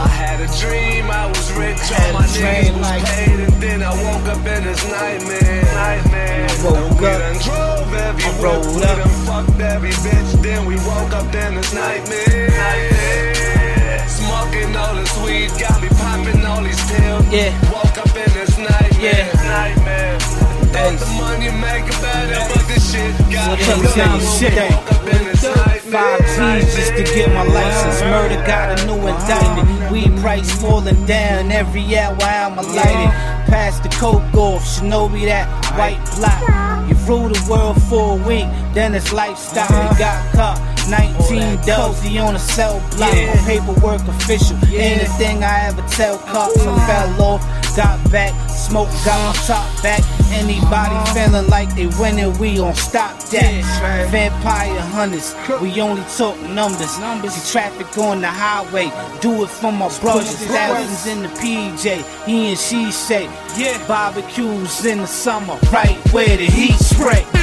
[0.00, 3.82] I had a dream, I was rich, all my niggas was like- paid, and then
[3.82, 5.64] I woke up in this nightmare.
[5.74, 6.46] Nightmare.
[6.64, 7.18] woke we up.
[7.20, 8.96] done drove every I rolled we up.
[8.96, 12.48] done fucked every bitch, then we woke up in this nightmare.
[12.48, 14.08] Nightmare.
[14.08, 17.26] Smoking all this weed, got me popping all these pills.
[17.30, 17.52] Yeah.
[17.72, 19.00] Woke up in this nightmare.
[19.00, 19.32] Yeah.
[19.44, 20.47] Nightmare.
[20.72, 24.38] The money make it better, but this shit got Tell me good.
[24.38, 24.70] shit.
[24.70, 28.02] Woke up in this Five G's just to get my license.
[28.02, 29.90] Murder got a new indictment.
[29.90, 32.16] Weed price falling down every hour.
[32.20, 33.10] I'm lighted.
[33.48, 35.48] Past the coke off, Shinobi that
[35.78, 36.88] white block.
[36.90, 39.64] You rule the world for a week, then it's lifestyle.
[39.92, 40.64] You got caught.
[40.88, 43.12] 19 dozy on a cell block.
[43.12, 44.56] My paperwork official.
[44.72, 47.57] Anything I ever tell cops, I fell off.
[47.76, 50.02] Got back, smoke got my top back.
[50.32, 51.14] Anybody uh-huh.
[51.14, 54.08] feeling like they winning, we on stop that.
[54.10, 56.90] Vampire hunters, we only talk numbers.
[56.90, 58.90] See traffic on the highway,
[59.20, 60.34] do it for my brothers.
[60.46, 63.24] Thousands in the PJ, he and she say,
[63.56, 63.78] yeah.
[63.86, 67.24] Barbecues in the summer, right where the heat spray.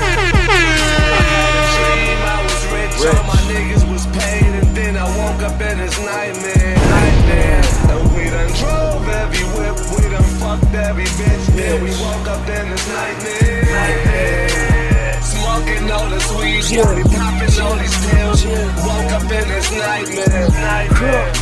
[1.76, 5.78] dream, I was rich, all my niggas was paid, and then I woke up in
[5.78, 6.76] this nightmare.
[6.76, 7.62] Nightmare.
[7.92, 9.78] And we done drove every whip,
[10.16, 13.64] done fucked every bitch, then we woke up in this nightmare.
[13.64, 15.22] Nightmare.
[15.22, 20.50] Smoking all this weed, got me popping all these pills, woke up in this nightmare.
[20.50, 21.34] Nightmare.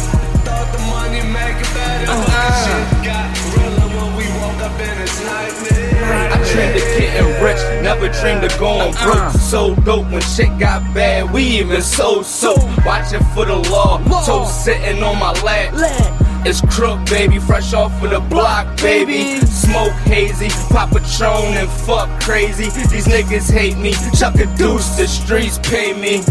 [0.45, 2.26] Thought the money make it better, uh-huh.
[2.26, 5.84] but this shit got realer when we woke up in this nightmare.
[6.03, 9.32] I dreamed of getting rich, never dreamed of going uh-uh.
[9.32, 9.41] broke.
[9.41, 12.55] So dope when shit got bad, we even so so.
[12.86, 16.22] Watching for the law, toast sitting on my lap.
[16.45, 19.39] It's crook, baby, fresh off of the block, baby.
[19.45, 22.65] Smoke hazy, pop Patron and fuck crazy.
[22.65, 26.21] These niggas hate me, chuck a deuce, the streets pay me.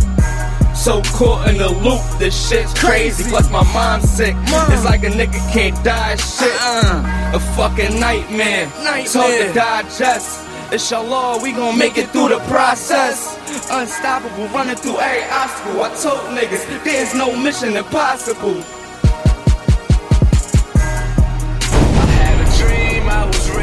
[0.74, 3.24] So caught in the loop, this shit's crazy.
[3.30, 4.36] Plus my mom's sick.
[4.38, 6.16] It's like a nigga can't die.
[6.16, 7.32] Shit, uh-uh.
[7.36, 8.70] a fucking nightmare.
[9.00, 10.46] It's hard to digest.
[10.72, 13.38] Inshallah, we gon' make it through the process.
[13.70, 15.82] Unstoppable, running through every obstacle.
[15.82, 18.62] I told niggas, there's no mission impossible.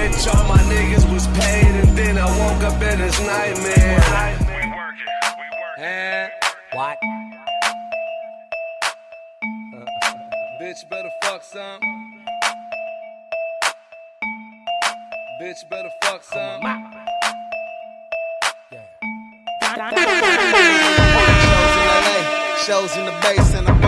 [0.09, 4.35] Rich, all my niggas was paid, and then I woke up in this nightmare.
[5.77, 6.31] And
[6.73, 6.97] what?
[9.75, 9.85] Uh,
[10.61, 11.79] bitch better fuck some.
[15.41, 16.61] Bitch better fuck some.
[22.65, 23.78] Shows in the base and the foes in the pool,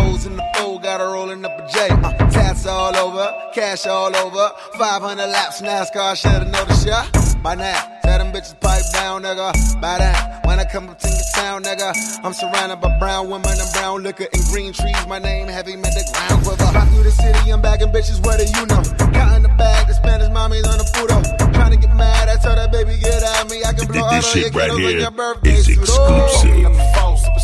[0.82, 1.90] got her rolling up a J.
[1.90, 4.52] Uh, tats all over, cash all over.
[4.78, 7.04] 500 laps, NASCAR, should've noticed ya.
[7.42, 9.54] By now, tell them bitches pipe down, nigga.
[9.82, 13.52] By that, when I come up to your town, nigga, I'm surrounded by brown women
[13.52, 14.96] and brown liquor and green trees.
[15.08, 16.64] My name heavy, man, the ground quiver.
[16.74, 18.82] Rock through the city, I'm bagging bitches, what do you know?
[19.14, 21.22] Counting the bag, the Spanish mommies on the puto.
[21.54, 23.64] Trying to get mad, I tell that baby, get at me.
[23.64, 25.10] I can blow This your shit right here
[25.46, 25.78] is suit.
[25.78, 27.01] exclusive.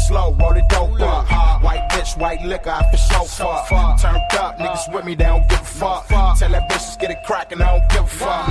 [0.08, 1.62] Super slow, roll the dope up.
[1.62, 3.99] White bitch, white liquor, I feel so fuck.
[3.99, 6.08] Turned up, niggas with me, they don't give a fuck.
[6.08, 8.47] Tell that bitch just get it crackin', I don't give a fuck.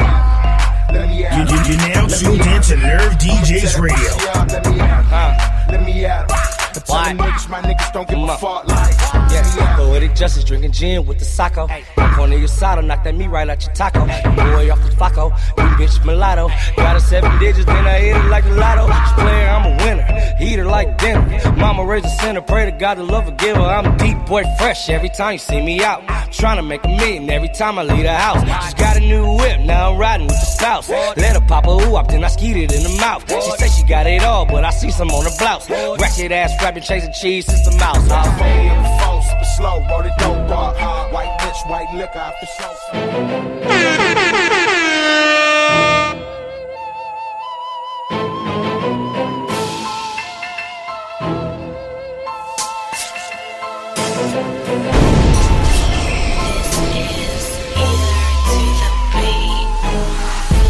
[0.92, 1.50] Let me You, out.
[1.50, 4.12] you, you now tuned in to Nerve DJs Radio.
[4.52, 5.68] Let me out.
[5.70, 6.28] Let me out.
[6.28, 8.66] Tell them niggas, my niggas don't give a fuck.
[8.66, 8.94] Like,
[9.30, 11.64] Yeah, poetic justice, drinking gin with the sacco.
[11.96, 14.06] Up on your side, knock that meat right out your taco.
[14.06, 16.48] Boy off the Faco, you bitch mulatto.
[16.76, 18.86] Got a seven digits, then I hit it like a lotto.
[19.20, 20.36] Player, I'm a winner.
[20.40, 21.22] Eat her like dinner.
[21.56, 23.60] Mama raised a sinner, pray to God to love a giver.
[23.60, 26.02] I'm deep boy fresh every time you see me out.
[26.32, 28.42] Trying to make a million every time I leave the house.
[28.42, 30.88] Just got a new whip, now I'm riding with the spouse.
[30.88, 33.24] Let her pop a up, then I skeet it in the mouth.
[33.30, 35.68] She said she got it all, but I see some on the blouse.
[35.70, 39.05] Ratchet ass rapping, chasing cheese, since the mouse.
[39.46, 40.74] I'm fading the phone super slow, roll it dope bar.
[41.12, 42.74] White bitch, white liquor, I for show.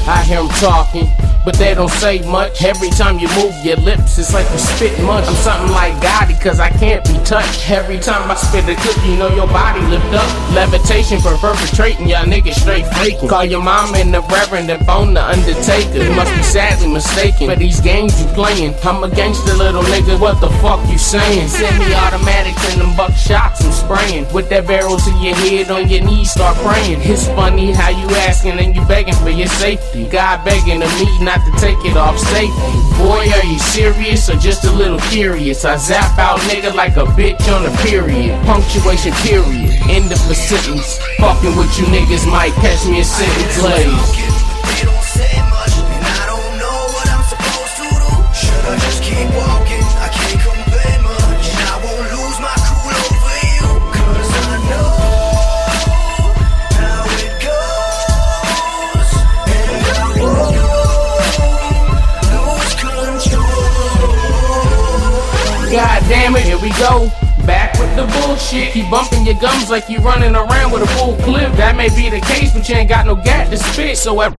[0.08, 1.08] I hear them talking,
[1.46, 2.64] but they don't say much.
[2.64, 5.24] Every time you move your lips, it's like you spit much.
[5.28, 7.70] I'm something like Gotti, cause I can't be touched.
[7.70, 10.26] Every time I spit a clip, you know your body lift up.
[10.52, 13.28] Levitation for perpetrating, y'all niggas straight faking.
[13.28, 16.02] Call your mom and the reverend and phone the undertaker.
[16.02, 18.74] You must be sadly mistaken for these games you playing.
[18.82, 21.46] I'm a gangster little nigga, what the fuck you saying?
[21.46, 24.26] Semi-automatics and them buck shots I'm spraying.
[24.34, 27.02] With that barrel to your head on your knees, start praying.
[27.02, 30.08] It's funny how you asking and you begging for your safety.
[30.08, 32.52] God begging of me not to take it off safety.
[32.98, 35.64] Boy, are you serious or just a little curious?
[35.64, 38.40] I zap out nigga like a bitch on a period.
[38.46, 39.74] Punctuation period.
[39.88, 40.98] End of a sentence.
[41.18, 44.45] Fucking with you niggas might catch me a sentence late.
[66.78, 67.08] Go.
[67.46, 68.72] Back with the bullshit.
[68.72, 71.52] Keep bumping your gums like you running around with a full clip.
[71.54, 73.96] That may be the case, but you ain't got no gat to spit.
[73.96, 74.36] So every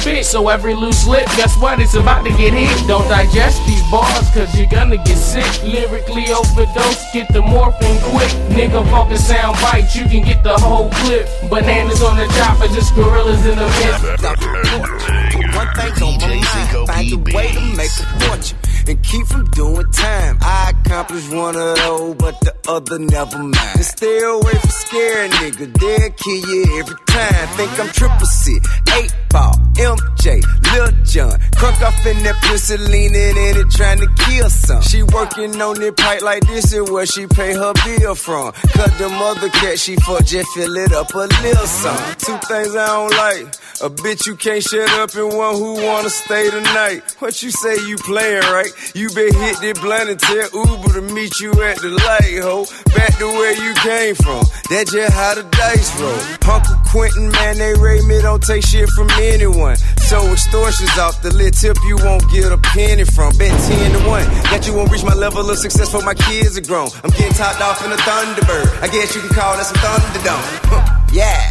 [0.00, 0.24] spit.
[0.24, 1.80] So every loose lip, guess what?
[1.80, 2.88] It's about to get hit.
[2.88, 5.62] Don't digest these bars, cause you're gonna get sick.
[5.62, 8.30] Lyrically overdose, get the morphine quick.
[8.50, 11.28] Nigga, fucking sound bite, you can get the whole clip.
[11.50, 17.36] Bananas on the chopper, just gorillas in the One thing's on my mind, find a
[17.36, 20.38] way to make a fortune and keep from doing time.
[20.40, 23.56] I accomplished one of those, but the other never mind.
[23.76, 27.48] And stay away from scary nigga, they'll kill you every time.
[27.56, 28.58] Think I'm triple C,
[28.96, 31.38] eight ball, MJ, Lil Jon.
[31.58, 34.82] Crunk off in that pussy, leaning in it, trying to kill some.
[34.82, 38.52] She working on it pipe like this is where she pay her bill from.
[38.52, 42.14] Cause the mother cat she fuck, just fill it up a little some.
[42.18, 43.54] Two things I don't like.
[43.82, 47.02] A bitch you can't shut up and one who wanna stay tonight.
[47.18, 48.70] What you say you playing right?
[48.94, 52.66] You been hit the blunt and tell Uber to meet you at the light, ho.
[52.94, 54.44] Back to where you came from.
[54.70, 56.54] That just how the dice roll.
[56.54, 59.76] Uncle Quentin, man, they rate me, don't take shit from anyone.
[60.08, 63.36] So extortion's off the lit tip, you won't get a penny from.
[63.38, 64.24] Bet 10 to 1.
[64.50, 66.88] That you won't reach my level of success for my kids are grown.
[67.04, 68.82] I'm getting topped off in a Thunderbird.
[68.82, 70.96] I guess you can call that some Thunderdome.
[71.12, 71.50] Yeah.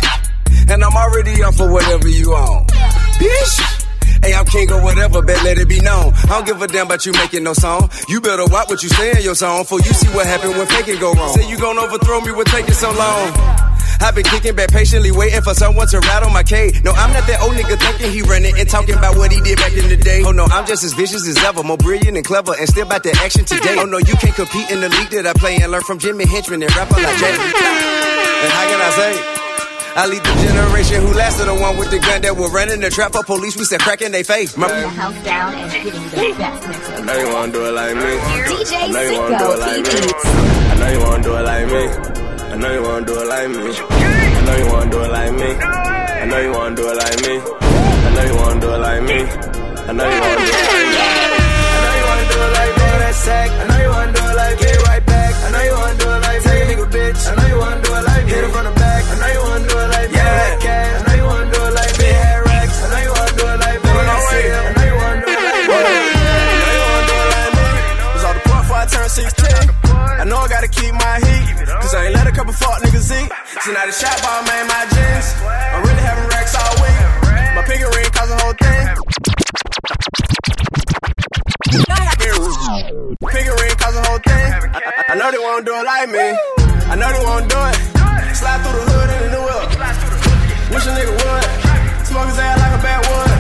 [0.69, 2.65] And I'm already up for whatever you on.
[3.19, 3.79] Bitch!
[4.23, 6.11] Hey, I'm king or whatever, bet let it be known.
[6.27, 7.89] I don't give a damn about you making no song.
[8.09, 10.67] You better watch what you say in your song, for you see what happened when
[10.67, 11.33] faking go wrong.
[11.33, 13.31] Say you gon' overthrow me, what taking so long?
[14.01, 16.83] I've been kicking back patiently, waiting for someone to rattle my cage.
[16.83, 19.57] No, I'm not that old nigga thinking he running and talking about what he did
[19.57, 20.23] back in the day.
[20.25, 23.03] Oh no, I'm just as vicious as ever, more brilliant and clever, and still about
[23.03, 23.75] the action today.
[23.79, 26.25] Oh no, you can't compete in the league that I play and learn from Jimmy
[26.25, 27.35] Henchman and rapper like Jay.
[27.35, 29.38] And how can I say?
[29.95, 32.89] I lead the generation who lasted the one with the gun that were running the
[32.89, 33.57] trap for police.
[33.57, 34.55] We said crack in they face.
[34.55, 36.89] My- the house down and getting the best mix.
[36.89, 38.11] I know you wanna do it like me.
[38.47, 39.99] DJ I know you wanna do it like me.
[40.71, 41.83] I know you wanna do it like me.
[42.51, 43.71] I know you wanna do it like me.
[44.39, 45.49] I know you wanna do it like me.
[45.59, 47.33] I know you wanna do it like me.
[48.07, 49.19] I know you wanna do it like me.
[49.19, 51.03] I know you wanna do it like me.
[51.49, 52.87] I know you wanna do it like me.
[52.99, 53.49] That sack.
[53.51, 55.33] I know you wanna do it like get right back.
[55.45, 57.21] I know you wanna do it like take a nigga bitch.
[57.29, 58.78] I know you wanna do it like hit it from the
[70.79, 71.45] keep my heat.
[71.83, 73.29] Cause I ain't let a couple fuck niggas eat.
[73.63, 75.27] So now the shot ball made my jeans.
[75.43, 76.99] I'm really having racks all week.
[77.55, 78.83] My pinky ring cost the whole thing.
[83.49, 84.47] Ring cost the whole thing.
[84.77, 86.27] I, I, know they won't do it like me.
[86.91, 87.77] I know they won't do it.
[88.35, 89.67] Slide through the hood in the new whip.
[90.75, 91.45] Wish a nigga would.
[92.05, 93.31] Smoke his ass like a bad wood.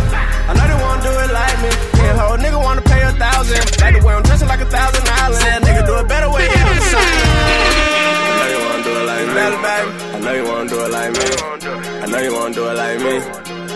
[0.49, 1.71] I know they won't do it like me.
[1.99, 3.63] Yeah, whole nigga wanna pay a thousand.
[3.81, 5.05] Like the way I'm dressing like a thousand.
[5.05, 6.29] Say a nigga do it better.
[9.39, 9.91] Bella, baby.
[10.15, 11.27] I know you wanna do it like me.
[12.03, 13.15] I know you wanna do it like me.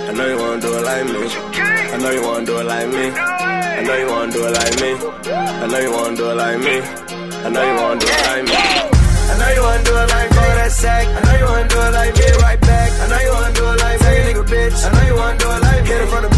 [0.09, 1.21] I know you wanna do it like me.
[1.93, 3.05] I know you wanna do it like me.
[3.79, 4.91] I know you wanna do it like me.
[5.63, 6.75] I know you wanna do it like me.
[7.45, 8.57] I know you wanna do it like me.
[9.31, 10.47] I know you wanna do it like me.
[10.59, 11.05] that sack.
[11.07, 12.27] I know you wanna do it like me.
[12.43, 12.89] Right back.
[12.99, 14.05] I know you wanna do it like me.
[14.05, 14.77] Take a nigga, bitch.
[14.83, 15.89] I know you wanna do it like me.
[15.89, 16.32] Hit in front of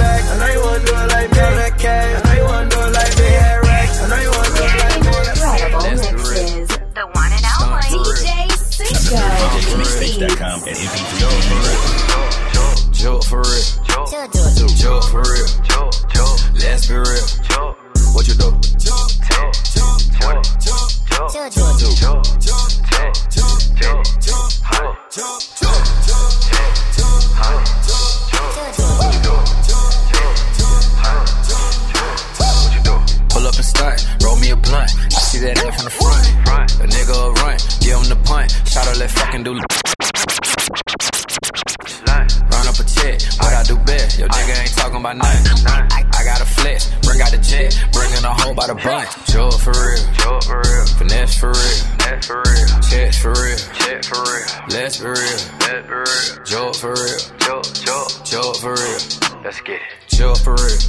[59.55, 60.17] Let's get it.
[60.17, 60.79] Joke for real,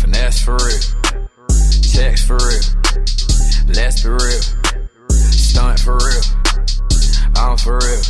[0.00, 0.80] finesse for real,
[1.82, 2.62] checks for real,
[3.68, 4.40] let's be real,
[5.10, 6.22] stunt for real,
[7.36, 8.00] I'm for real.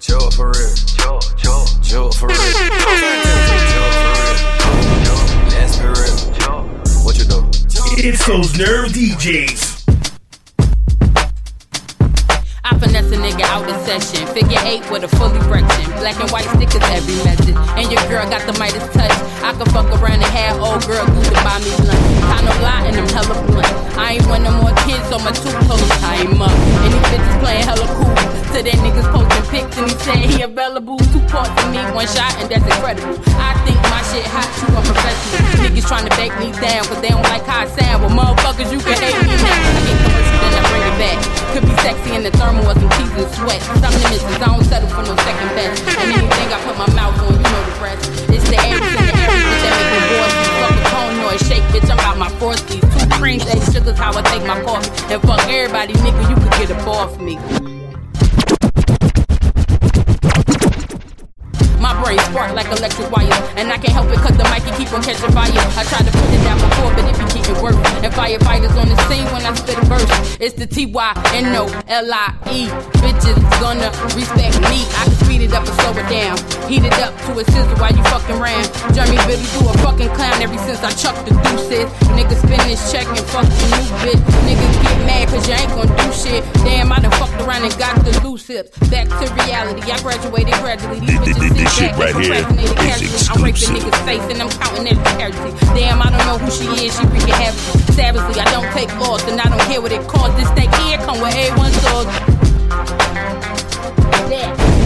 [0.00, 0.74] Joke for real.
[0.98, 2.36] Joke, joke, joke for real.
[2.36, 3.16] Joke for real.
[5.48, 6.18] Let's be real.
[7.04, 7.48] What you do?
[7.96, 9.67] It's those Nerve DJs.
[13.58, 14.26] Out of session.
[14.30, 15.90] Figure eight with a full erection.
[15.98, 17.58] Black and white stickers every message.
[17.74, 19.10] And your girl got the Midas touch.
[19.42, 22.02] I can fuck around and have old girl do to buy me blunt.
[22.30, 23.72] Kinda lie and I'm hella blunt.
[23.98, 26.54] I ain't one no more kids, so my two toes tie him up.
[26.86, 28.14] And these bitches playing hella cool.
[28.54, 30.98] So that niggas posting pics and he saying he available.
[31.10, 33.18] Two parts of me, one shot, and that's incredible.
[33.42, 35.66] I think my shit hot too, I'm professional.
[35.66, 38.02] Niggas trying to bake me down, cause they don't like how I sound.
[38.02, 40.07] Well, motherfuckers, you can hate me now.
[40.78, 41.18] Bring it back.
[41.52, 43.60] Could be sexy in the thermal or some cheese and sweat.
[43.82, 45.82] Some missions, I don't settle for no second best.
[45.98, 48.06] And anything I put my mouth on, you know the rest.
[48.30, 50.46] It's the Aries and the Aries, bitch, that make me bossy.
[50.62, 52.82] Fuck a tone noise, shake, bitch, I'm out my 40s.
[52.94, 54.90] Two creams, eight sugars, how I take my coffee.
[55.12, 57.77] And fuck everybody, nigga, you could get a ball for me.
[62.02, 64.90] Brain spark like electric wires, and I can't help it cause the mic can keep
[64.92, 65.50] on catching fire.
[65.78, 67.78] I tried to put it down before, but it be keeping worse.
[68.04, 70.38] And firefighters on the scene when I spit a verse.
[70.40, 72.68] It's the T Y N O L I E.
[73.02, 74.86] Bitches gonna respect me.
[74.98, 76.36] I can speed it up and slow it down.
[76.68, 78.64] Heat it up to a sizzle while you fucking ram.
[78.94, 81.86] Jeremy Billy do a fucking clown ever since I chucked the deuces.
[82.14, 84.22] Nigga spin this check and fuck the new bitch.
[84.46, 86.42] Niggas get mad cause you ain't gonna do shit.
[86.64, 88.70] Damn, I done fucked around and got the loose hips.
[88.90, 91.00] Back to reality, I graduated gradually.
[91.00, 93.18] These bitches This shit right here is casually.
[93.30, 93.92] I'm raping exclusive.
[93.92, 95.52] niggas' face and I'm counting every casualty.
[95.78, 97.58] Damn, I don't know who she is, she freaking heavy.
[97.92, 100.36] Savagely, I don't take loss and I don't care what it costs.
[100.36, 102.06] This thing here come with A1 sauce.
[104.30, 104.78] Yeah.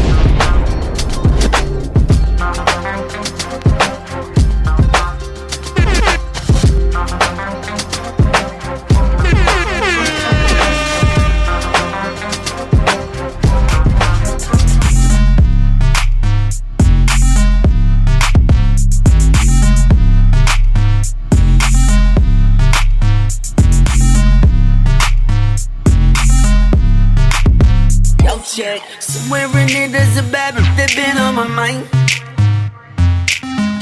[30.13, 31.85] In a bad bitch that been on my mind.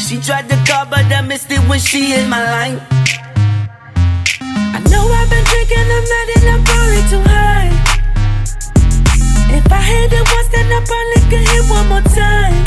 [0.00, 2.80] She tried to call, but I missed it when she hit my line.
[4.40, 6.04] I know I've been drinking, I'm
[6.36, 7.70] and I'm probably too high.
[9.56, 12.64] If I hit it once, then I probably could hit one more time.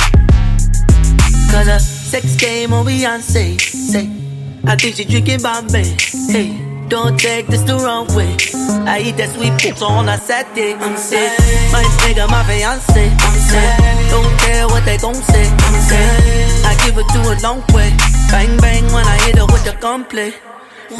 [1.51, 3.59] Cause a sex game on Beyonce.
[3.59, 4.09] Say,
[4.65, 5.95] I think she drinking Bombay.
[6.31, 8.37] Hey, don't take this the wrong way.
[8.85, 10.77] I eat that sweet poop on a Saturday.
[10.77, 11.33] I'm sick.
[11.73, 12.93] My nigga, my fiance.
[13.09, 13.73] I'm sick.
[14.13, 15.49] Don't care what they gon' say.
[15.49, 16.05] I'm sick.
[16.69, 17.89] I give it to a long way.
[18.29, 20.37] Bang bang when I hit her with the gunplay.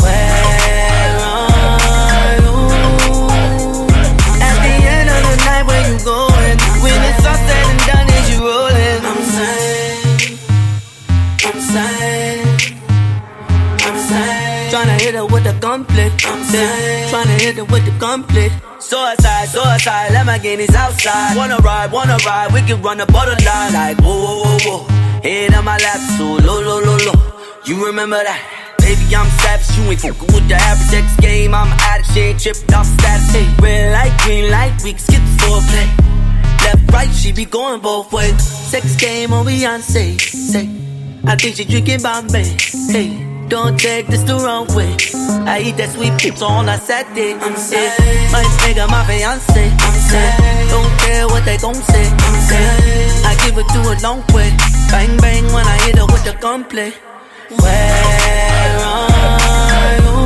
[0.02, 2.58] Where are you?
[4.42, 6.58] At the end of the night, where you going?
[6.82, 8.03] When it's all said and done,
[14.84, 15.54] Tryna hit her with the.
[15.64, 18.52] I'm saying, tryna hit her with the gunplay.
[18.80, 21.38] Suicide, suicide, Lamborghinis outside.
[21.38, 23.72] Wanna ride, wanna ride, we can run the borderline.
[23.72, 25.22] Like, whoa, whoa, whoa, whoa.
[25.24, 27.16] Head on my lap, so low, low, low, low.
[27.64, 28.76] You remember that?
[28.80, 31.56] Baby, I'm savage, you ain't fucking with the average X game.
[31.56, 33.32] I'm addict, she ain't tripped off status.
[33.32, 35.88] Hey, red light, green light, we can skip the foreplay.
[36.66, 38.36] Left, right, she be going both ways.
[38.44, 40.20] Sex game oh, on Beyonce.
[40.20, 40.68] Say,
[41.24, 42.44] I think she drinking Bombay.
[42.92, 44.98] Hey, don't take this the wrong way.
[45.46, 47.38] I eat that sweet pizza on a Saturday.
[47.38, 47.94] I'm sad.
[48.34, 49.54] My nigga, my fiance.
[49.86, 50.34] I'm sad.
[50.74, 52.06] Don't care what they gon' say.
[52.10, 52.82] I'm sad.
[53.30, 54.50] I give it to a long way.
[54.90, 56.98] Bang bang when I hit her with the gunplay.
[57.62, 60.18] Where are you?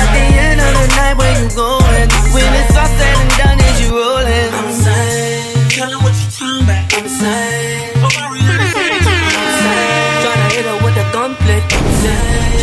[0.00, 2.08] At the end of the night, where you going?
[2.32, 4.50] When it's all said and done, is you rolling?
[4.64, 6.88] I'm saying, tell her what you're talking about.
[6.96, 8.73] I'm saying, tryna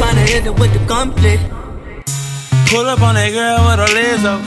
[0.01, 1.37] Tryna hit her with the gunplay.
[2.73, 4.41] Pull up on that girl with her legs up.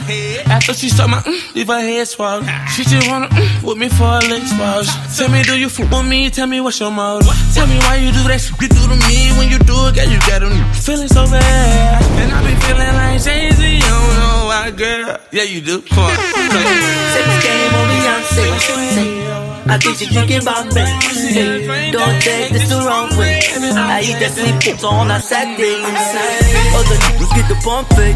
[0.51, 2.43] After she saw my mm, leave her head swell.
[2.75, 4.91] She just wanna mm, with me for a leg spouse.
[5.15, 6.29] Tell me, do you fool with me?
[6.29, 7.31] Tell me what's your motive.
[7.55, 9.31] Tell me why you do that shit you do to me.
[9.39, 12.03] When you do it, girl, you got them feeling so bad.
[12.19, 13.63] And I be feeling like Jay Z.
[13.63, 15.17] You don't know why, girl.
[15.31, 15.79] Yeah, you do.
[15.87, 16.15] Come on.
[17.15, 19.54] Sex game on Beyonce.
[19.67, 20.85] I think she drinking Bombay.
[20.85, 23.41] Hey, don't take this the wrong way.
[23.73, 25.81] I eat that sweet pizza on a Saturday.
[25.81, 28.13] Other niggas get the bump fake.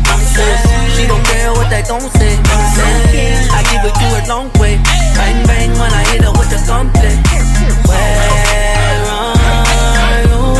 [0.93, 2.37] She don't care what they gon' say.
[3.49, 4.77] I give it to her long way.
[5.17, 7.17] Bang bang when I hit her with the gunplay.
[7.89, 9.33] Where are
[10.29, 10.53] you?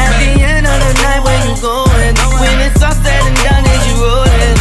[0.00, 2.16] At the end of the night, where you going?
[2.40, 4.56] When it's all said and done, is you rolling?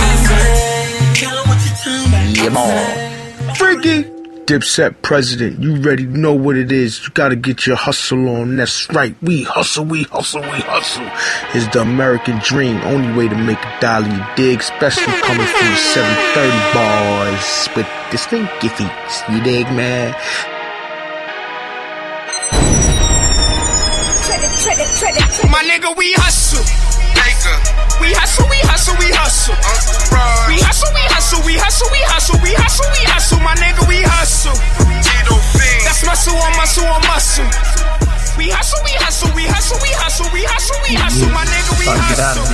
[2.35, 3.55] Yeah, man.
[3.55, 4.18] Freaky.
[4.49, 7.03] Dipset president, you already know what it is.
[7.03, 8.55] You gotta get your hustle on.
[8.55, 9.15] That's right.
[9.21, 11.05] We hustle, we hustle, we hustle.
[11.53, 12.77] It's the American dream.
[12.77, 14.61] Only way to make a dollar, you dig?
[14.61, 18.89] Especially coming from the 730 bars with this thing Giffy.
[19.31, 20.15] You dig, man?
[25.51, 26.88] My nigga, we hustle.
[27.99, 29.55] We hustle, we hustle, we hustle.
[30.47, 33.39] We hustle, we hustle, we hustle, we hustle, we hustle, we hustle.
[33.43, 34.55] My nigga, we hustle.
[35.83, 37.45] That's muscle on muscle on muscle.
[38.37, 41.29] We hustle, we hustle, we hustle, we hustle, we hustle, we hustle.
[41.35, 42.47] My nigga, we hustle.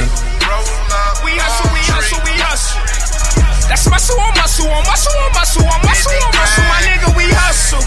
[1.23, 2.81] We hustle, we hustle, we hustle.
[3.69, 6.65] That's muscle on muscle on muscle on muscle on muscle on muscle.
[6.69, 7.83] My nigga, we hustle.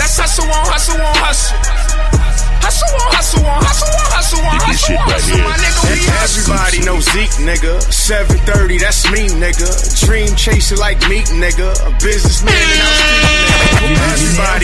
[0.00, 1.56] That's hustle on hustle on hustle.
[2.62, 5.44] Hustle on, hustle on, hustle on, hustle on, hustle on, hustle here.
[5.44, 5.82] my nigga.
[6.22, 7.82] Everybody know Zeke, nigga.
[7.92, 10.06] 730, that's me, nigga.
[10.06, 11.74] Dream chaser like me, nigga.
[11.86, 13.21] A businessman and I'm.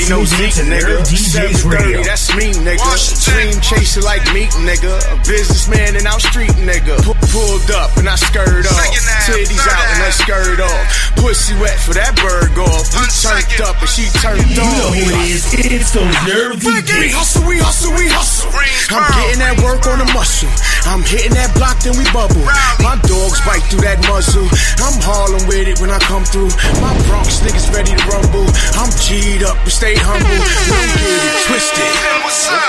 [0.09, 1.05] Everybody know Zeke, nigga.
[1.05, 2.81] 730, that's me, nigga.
[3.29, 4.89] Dream chaser like me, nigga.
[5.13, 6.97] A businessman and I'm street, nigga.
[7.05, 8.81] Pu- pulled up and I skirt off.
[9.29, 11.13] Titties out and I skirt off.
[11.21, 12.89] Pussy wet for that bird off.
[12.97, 14.73] We turned up and she turned You on.
[14.81, 15.45] know who it is.
[15.53, 18.49] It's those nerve We hustle, we hustle, we hustle.
[18.89, 20.49] I'm getting that work on the muscle.
[20.89, 22.41] I'm hitting that block, then we bubble.
[22.81, 24.49] My dogs bite through that muzzle.
[24.81, 26.49] I'm Harlem with it when I come through.
[26.81, 28.49] My Bronx niggas ready to rumble.
[28.81, 30.39] I'm G'd up and stay humble.
[30.69, 31.93] Don't get it twisted.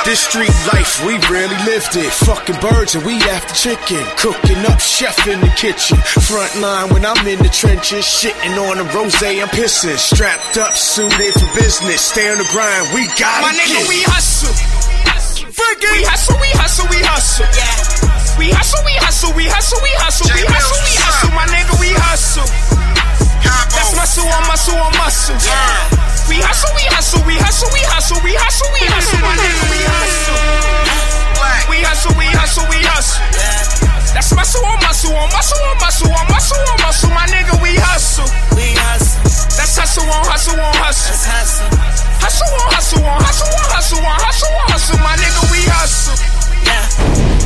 [0.05, 2.09] This street life, we really lived it.
[2.25, 4.01] Fucking birds and we after chicken.
[4.17, 5.97] Cooking up, chef in the kitchen.
[6.25, 8.05] Front line when I'm in the trenches.
[8.05, 9.97] Shitting on the rose, I'm pissing.
[9.97, 12.01] Strapped up, suited for business.
[12.01, 13.45] Stay on the grind, we got it.
[13.45, 14.55] My nigga, we hustle.
[15.79, 17.45] We hustle, we hustle, we hustle.
[18.39, 21.31] We hustle, we hustle, we hustle, we hustle, we hustle, we hustle.
[21.35, 22.47] My nigga, we hustle.
[23.75, 26.08] That's muscle on muscle on muscle.
[26.29, 29.19] We hustle, we hustle, we hustle, we hustle, we hustle, we hustle.
[29.19, 30.37] My nigga, we hustle.
[31.69, 33.25] We hustle, we hustle, we hustle.
[34.13, 37.09] That's muscle on muscle on muscle on muscle on muscle on muscle.
[37.09, 38.29] My nigga, we hustle.
[38.53, 39.25] We hustle.
[39.57, 41.17] That's hustle on hustle on hustle.
[41.17, 41.69] That's hustle.
[42.21, 44.97] Hustle on hustle on hustle on hustle on hustle on hustle.
[45.01, 46.38] My nigga, we hustle.
[46.69, 46.85] Yeah.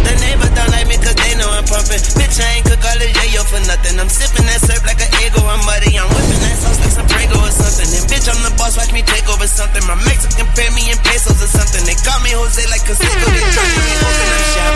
[0.03, 2.03] The neighbors don't like me cause they know I'm pumping.
[2.19, 3.95] Bitch, I ain't cook all the yayo for nothing.
[3.95, 5.39] I'm sipping that syrup like an ego.
[5.47, 5.95] I'm muddy.
[5.95, 7.87] I'm whipping that sauce like some Prego or something.
[7.87, 8.75] And bitch, I'm the boss.
[8.75, 9.83] Watch me take over something.
[9.87, 11.87] My Mexican pay me in pesos or something.
[11.87, 13.27] They call me Jose like Canseco.
[13.31, 14.75] They try me open up shop.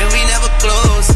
[0.00, 1.08] And we never close.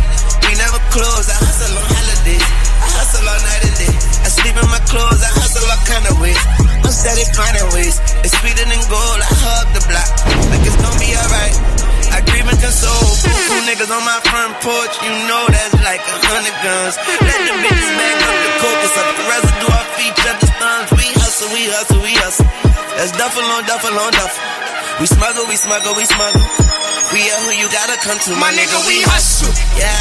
[0.44, 1.26] We never close.
[1.32, 2.44] I hustle on holidays.
[2.84, 3.94] I hustle all night and day.
[4.22, 5.24] I sleep in my clothes.
[5.24, 6.40] I hustle all kind of ways.
[6.84, 7.96] I'm steady finding ways.
[8.20, 9.20] It's sweeter than gold.
[9.24, 10.37] I hug the block.
[13.88, 16.92] Two on my front porch, you know that's like a hundred guns.
[17.24, 18.52] Let the bitches bag up the
[18.84, 20.88] it's up the residue off each other's thumbs.
[20.92, 22.44] We hustle, we hustle, we hustle.
[23.00, 24.44] That's duffel on duffel on duffel.
[25.00, 26.44] We smuggle, we smuggle, we smuggle.
[27.16, 29.56] We are who you gotta come to, my, My nigga, we hustle.
[29.80, 29.96] Yeah.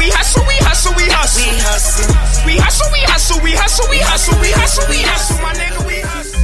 [0.00, 1.44] We hustle, we hustle, we hustle.
[1.44, 2.08] We hustle.
[2.48, 5.36] We hustle, we hustle, we hustle, we hustle, we hustle, we hustle.
[5.44, 6.35] My nigga, we hustle.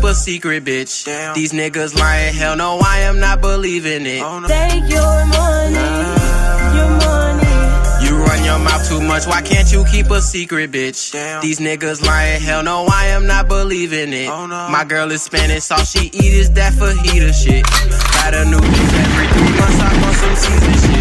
[0.00, 1.34] Keep a secret, bitch?
[1.34, 4.22] These niggas lying, hell no, I am not believing it.
[4.48, 5.76] Take your money.
[6.76, 8.06] Your money.
[8.06, 11.12] You run your mouth too much, why can't you keep a secret, bitch?
[11.42, 14.28] These niggas lying, hell no, I am not believing it.
[14.28, 17.64] My girl is Spanish, all she eat is that fajita shit.
[17.64, 20.99] Got a new bitch every three months, I want some season shit.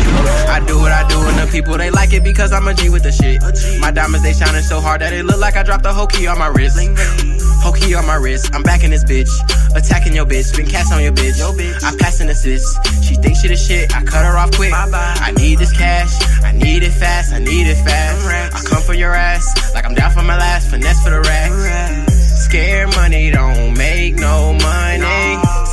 [0.50, 2.90] I do what I do, and the people they like it because I'm a G
[2.90, 3.42] with the shit.
[3.80, 6.28] My diamonds they shining so hard that it look like I dropped a whole key
[6.28, 6.78] on my wrist.
[7.62, 9.30] Whole key on my wrist, I'm back in this bitch.
[9.76, 11.38] Attacking your bitch, been cast on your bitch.
[11.40, 11.84] Yo, bitch.
[11.84, 12.66] I pass an assist.
[13.04, 14.74] She thinks she the shit, I cut her off quick.
[14.74, 16.12] I need this cash,
[16.44, 18.56] I need it fast, I need it fast.
[18.56, 22.46] I come for your ass, like I'm down for my last, finesse for the racks.
[22.46, 24.99] Scared money don't make no money.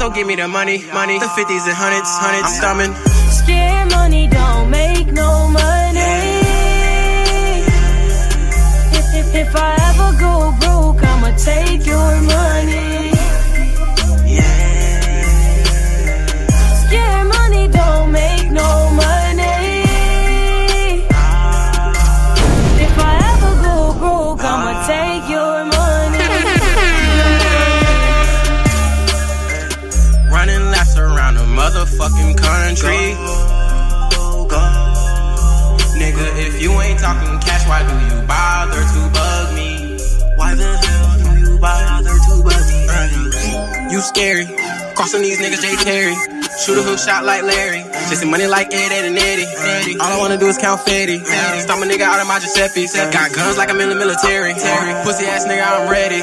[0.06, 1.18] So give me the money, money.
[1.18, 2.94] The 50s and hundreds, hundreds, I'm stumming.
[3.42, 6.22] Scare money don't make no money.
[8.98, 13.15] If, if, if I ever go broke, I'ma take your money.
[32.76, 33.16] Country.
[35.96, 39.96] Nigga, if you ain't talking cash, why do you bother to bug me?
[40.36, 43.92] Why the hell do you bother to bug me?
[43.92, 44.46] You scary.
[44.94, 46.14] Crossing these niggas, Jay Terry.
[46.60, 47.82] Shoot a hook shot like Larry.
[48.08, 49.98] Chasing money like Ed, Ed, and Eddie.
[49.98, 51.24] All I wanna do is count Fetty.
[51.60, 52.86] Stop a nigga out of my Giuseppe.
[53.12, 54.52] Got guns like I'm in the military.
[54.52, 56.20] Pussy ass nigga, I'm ready.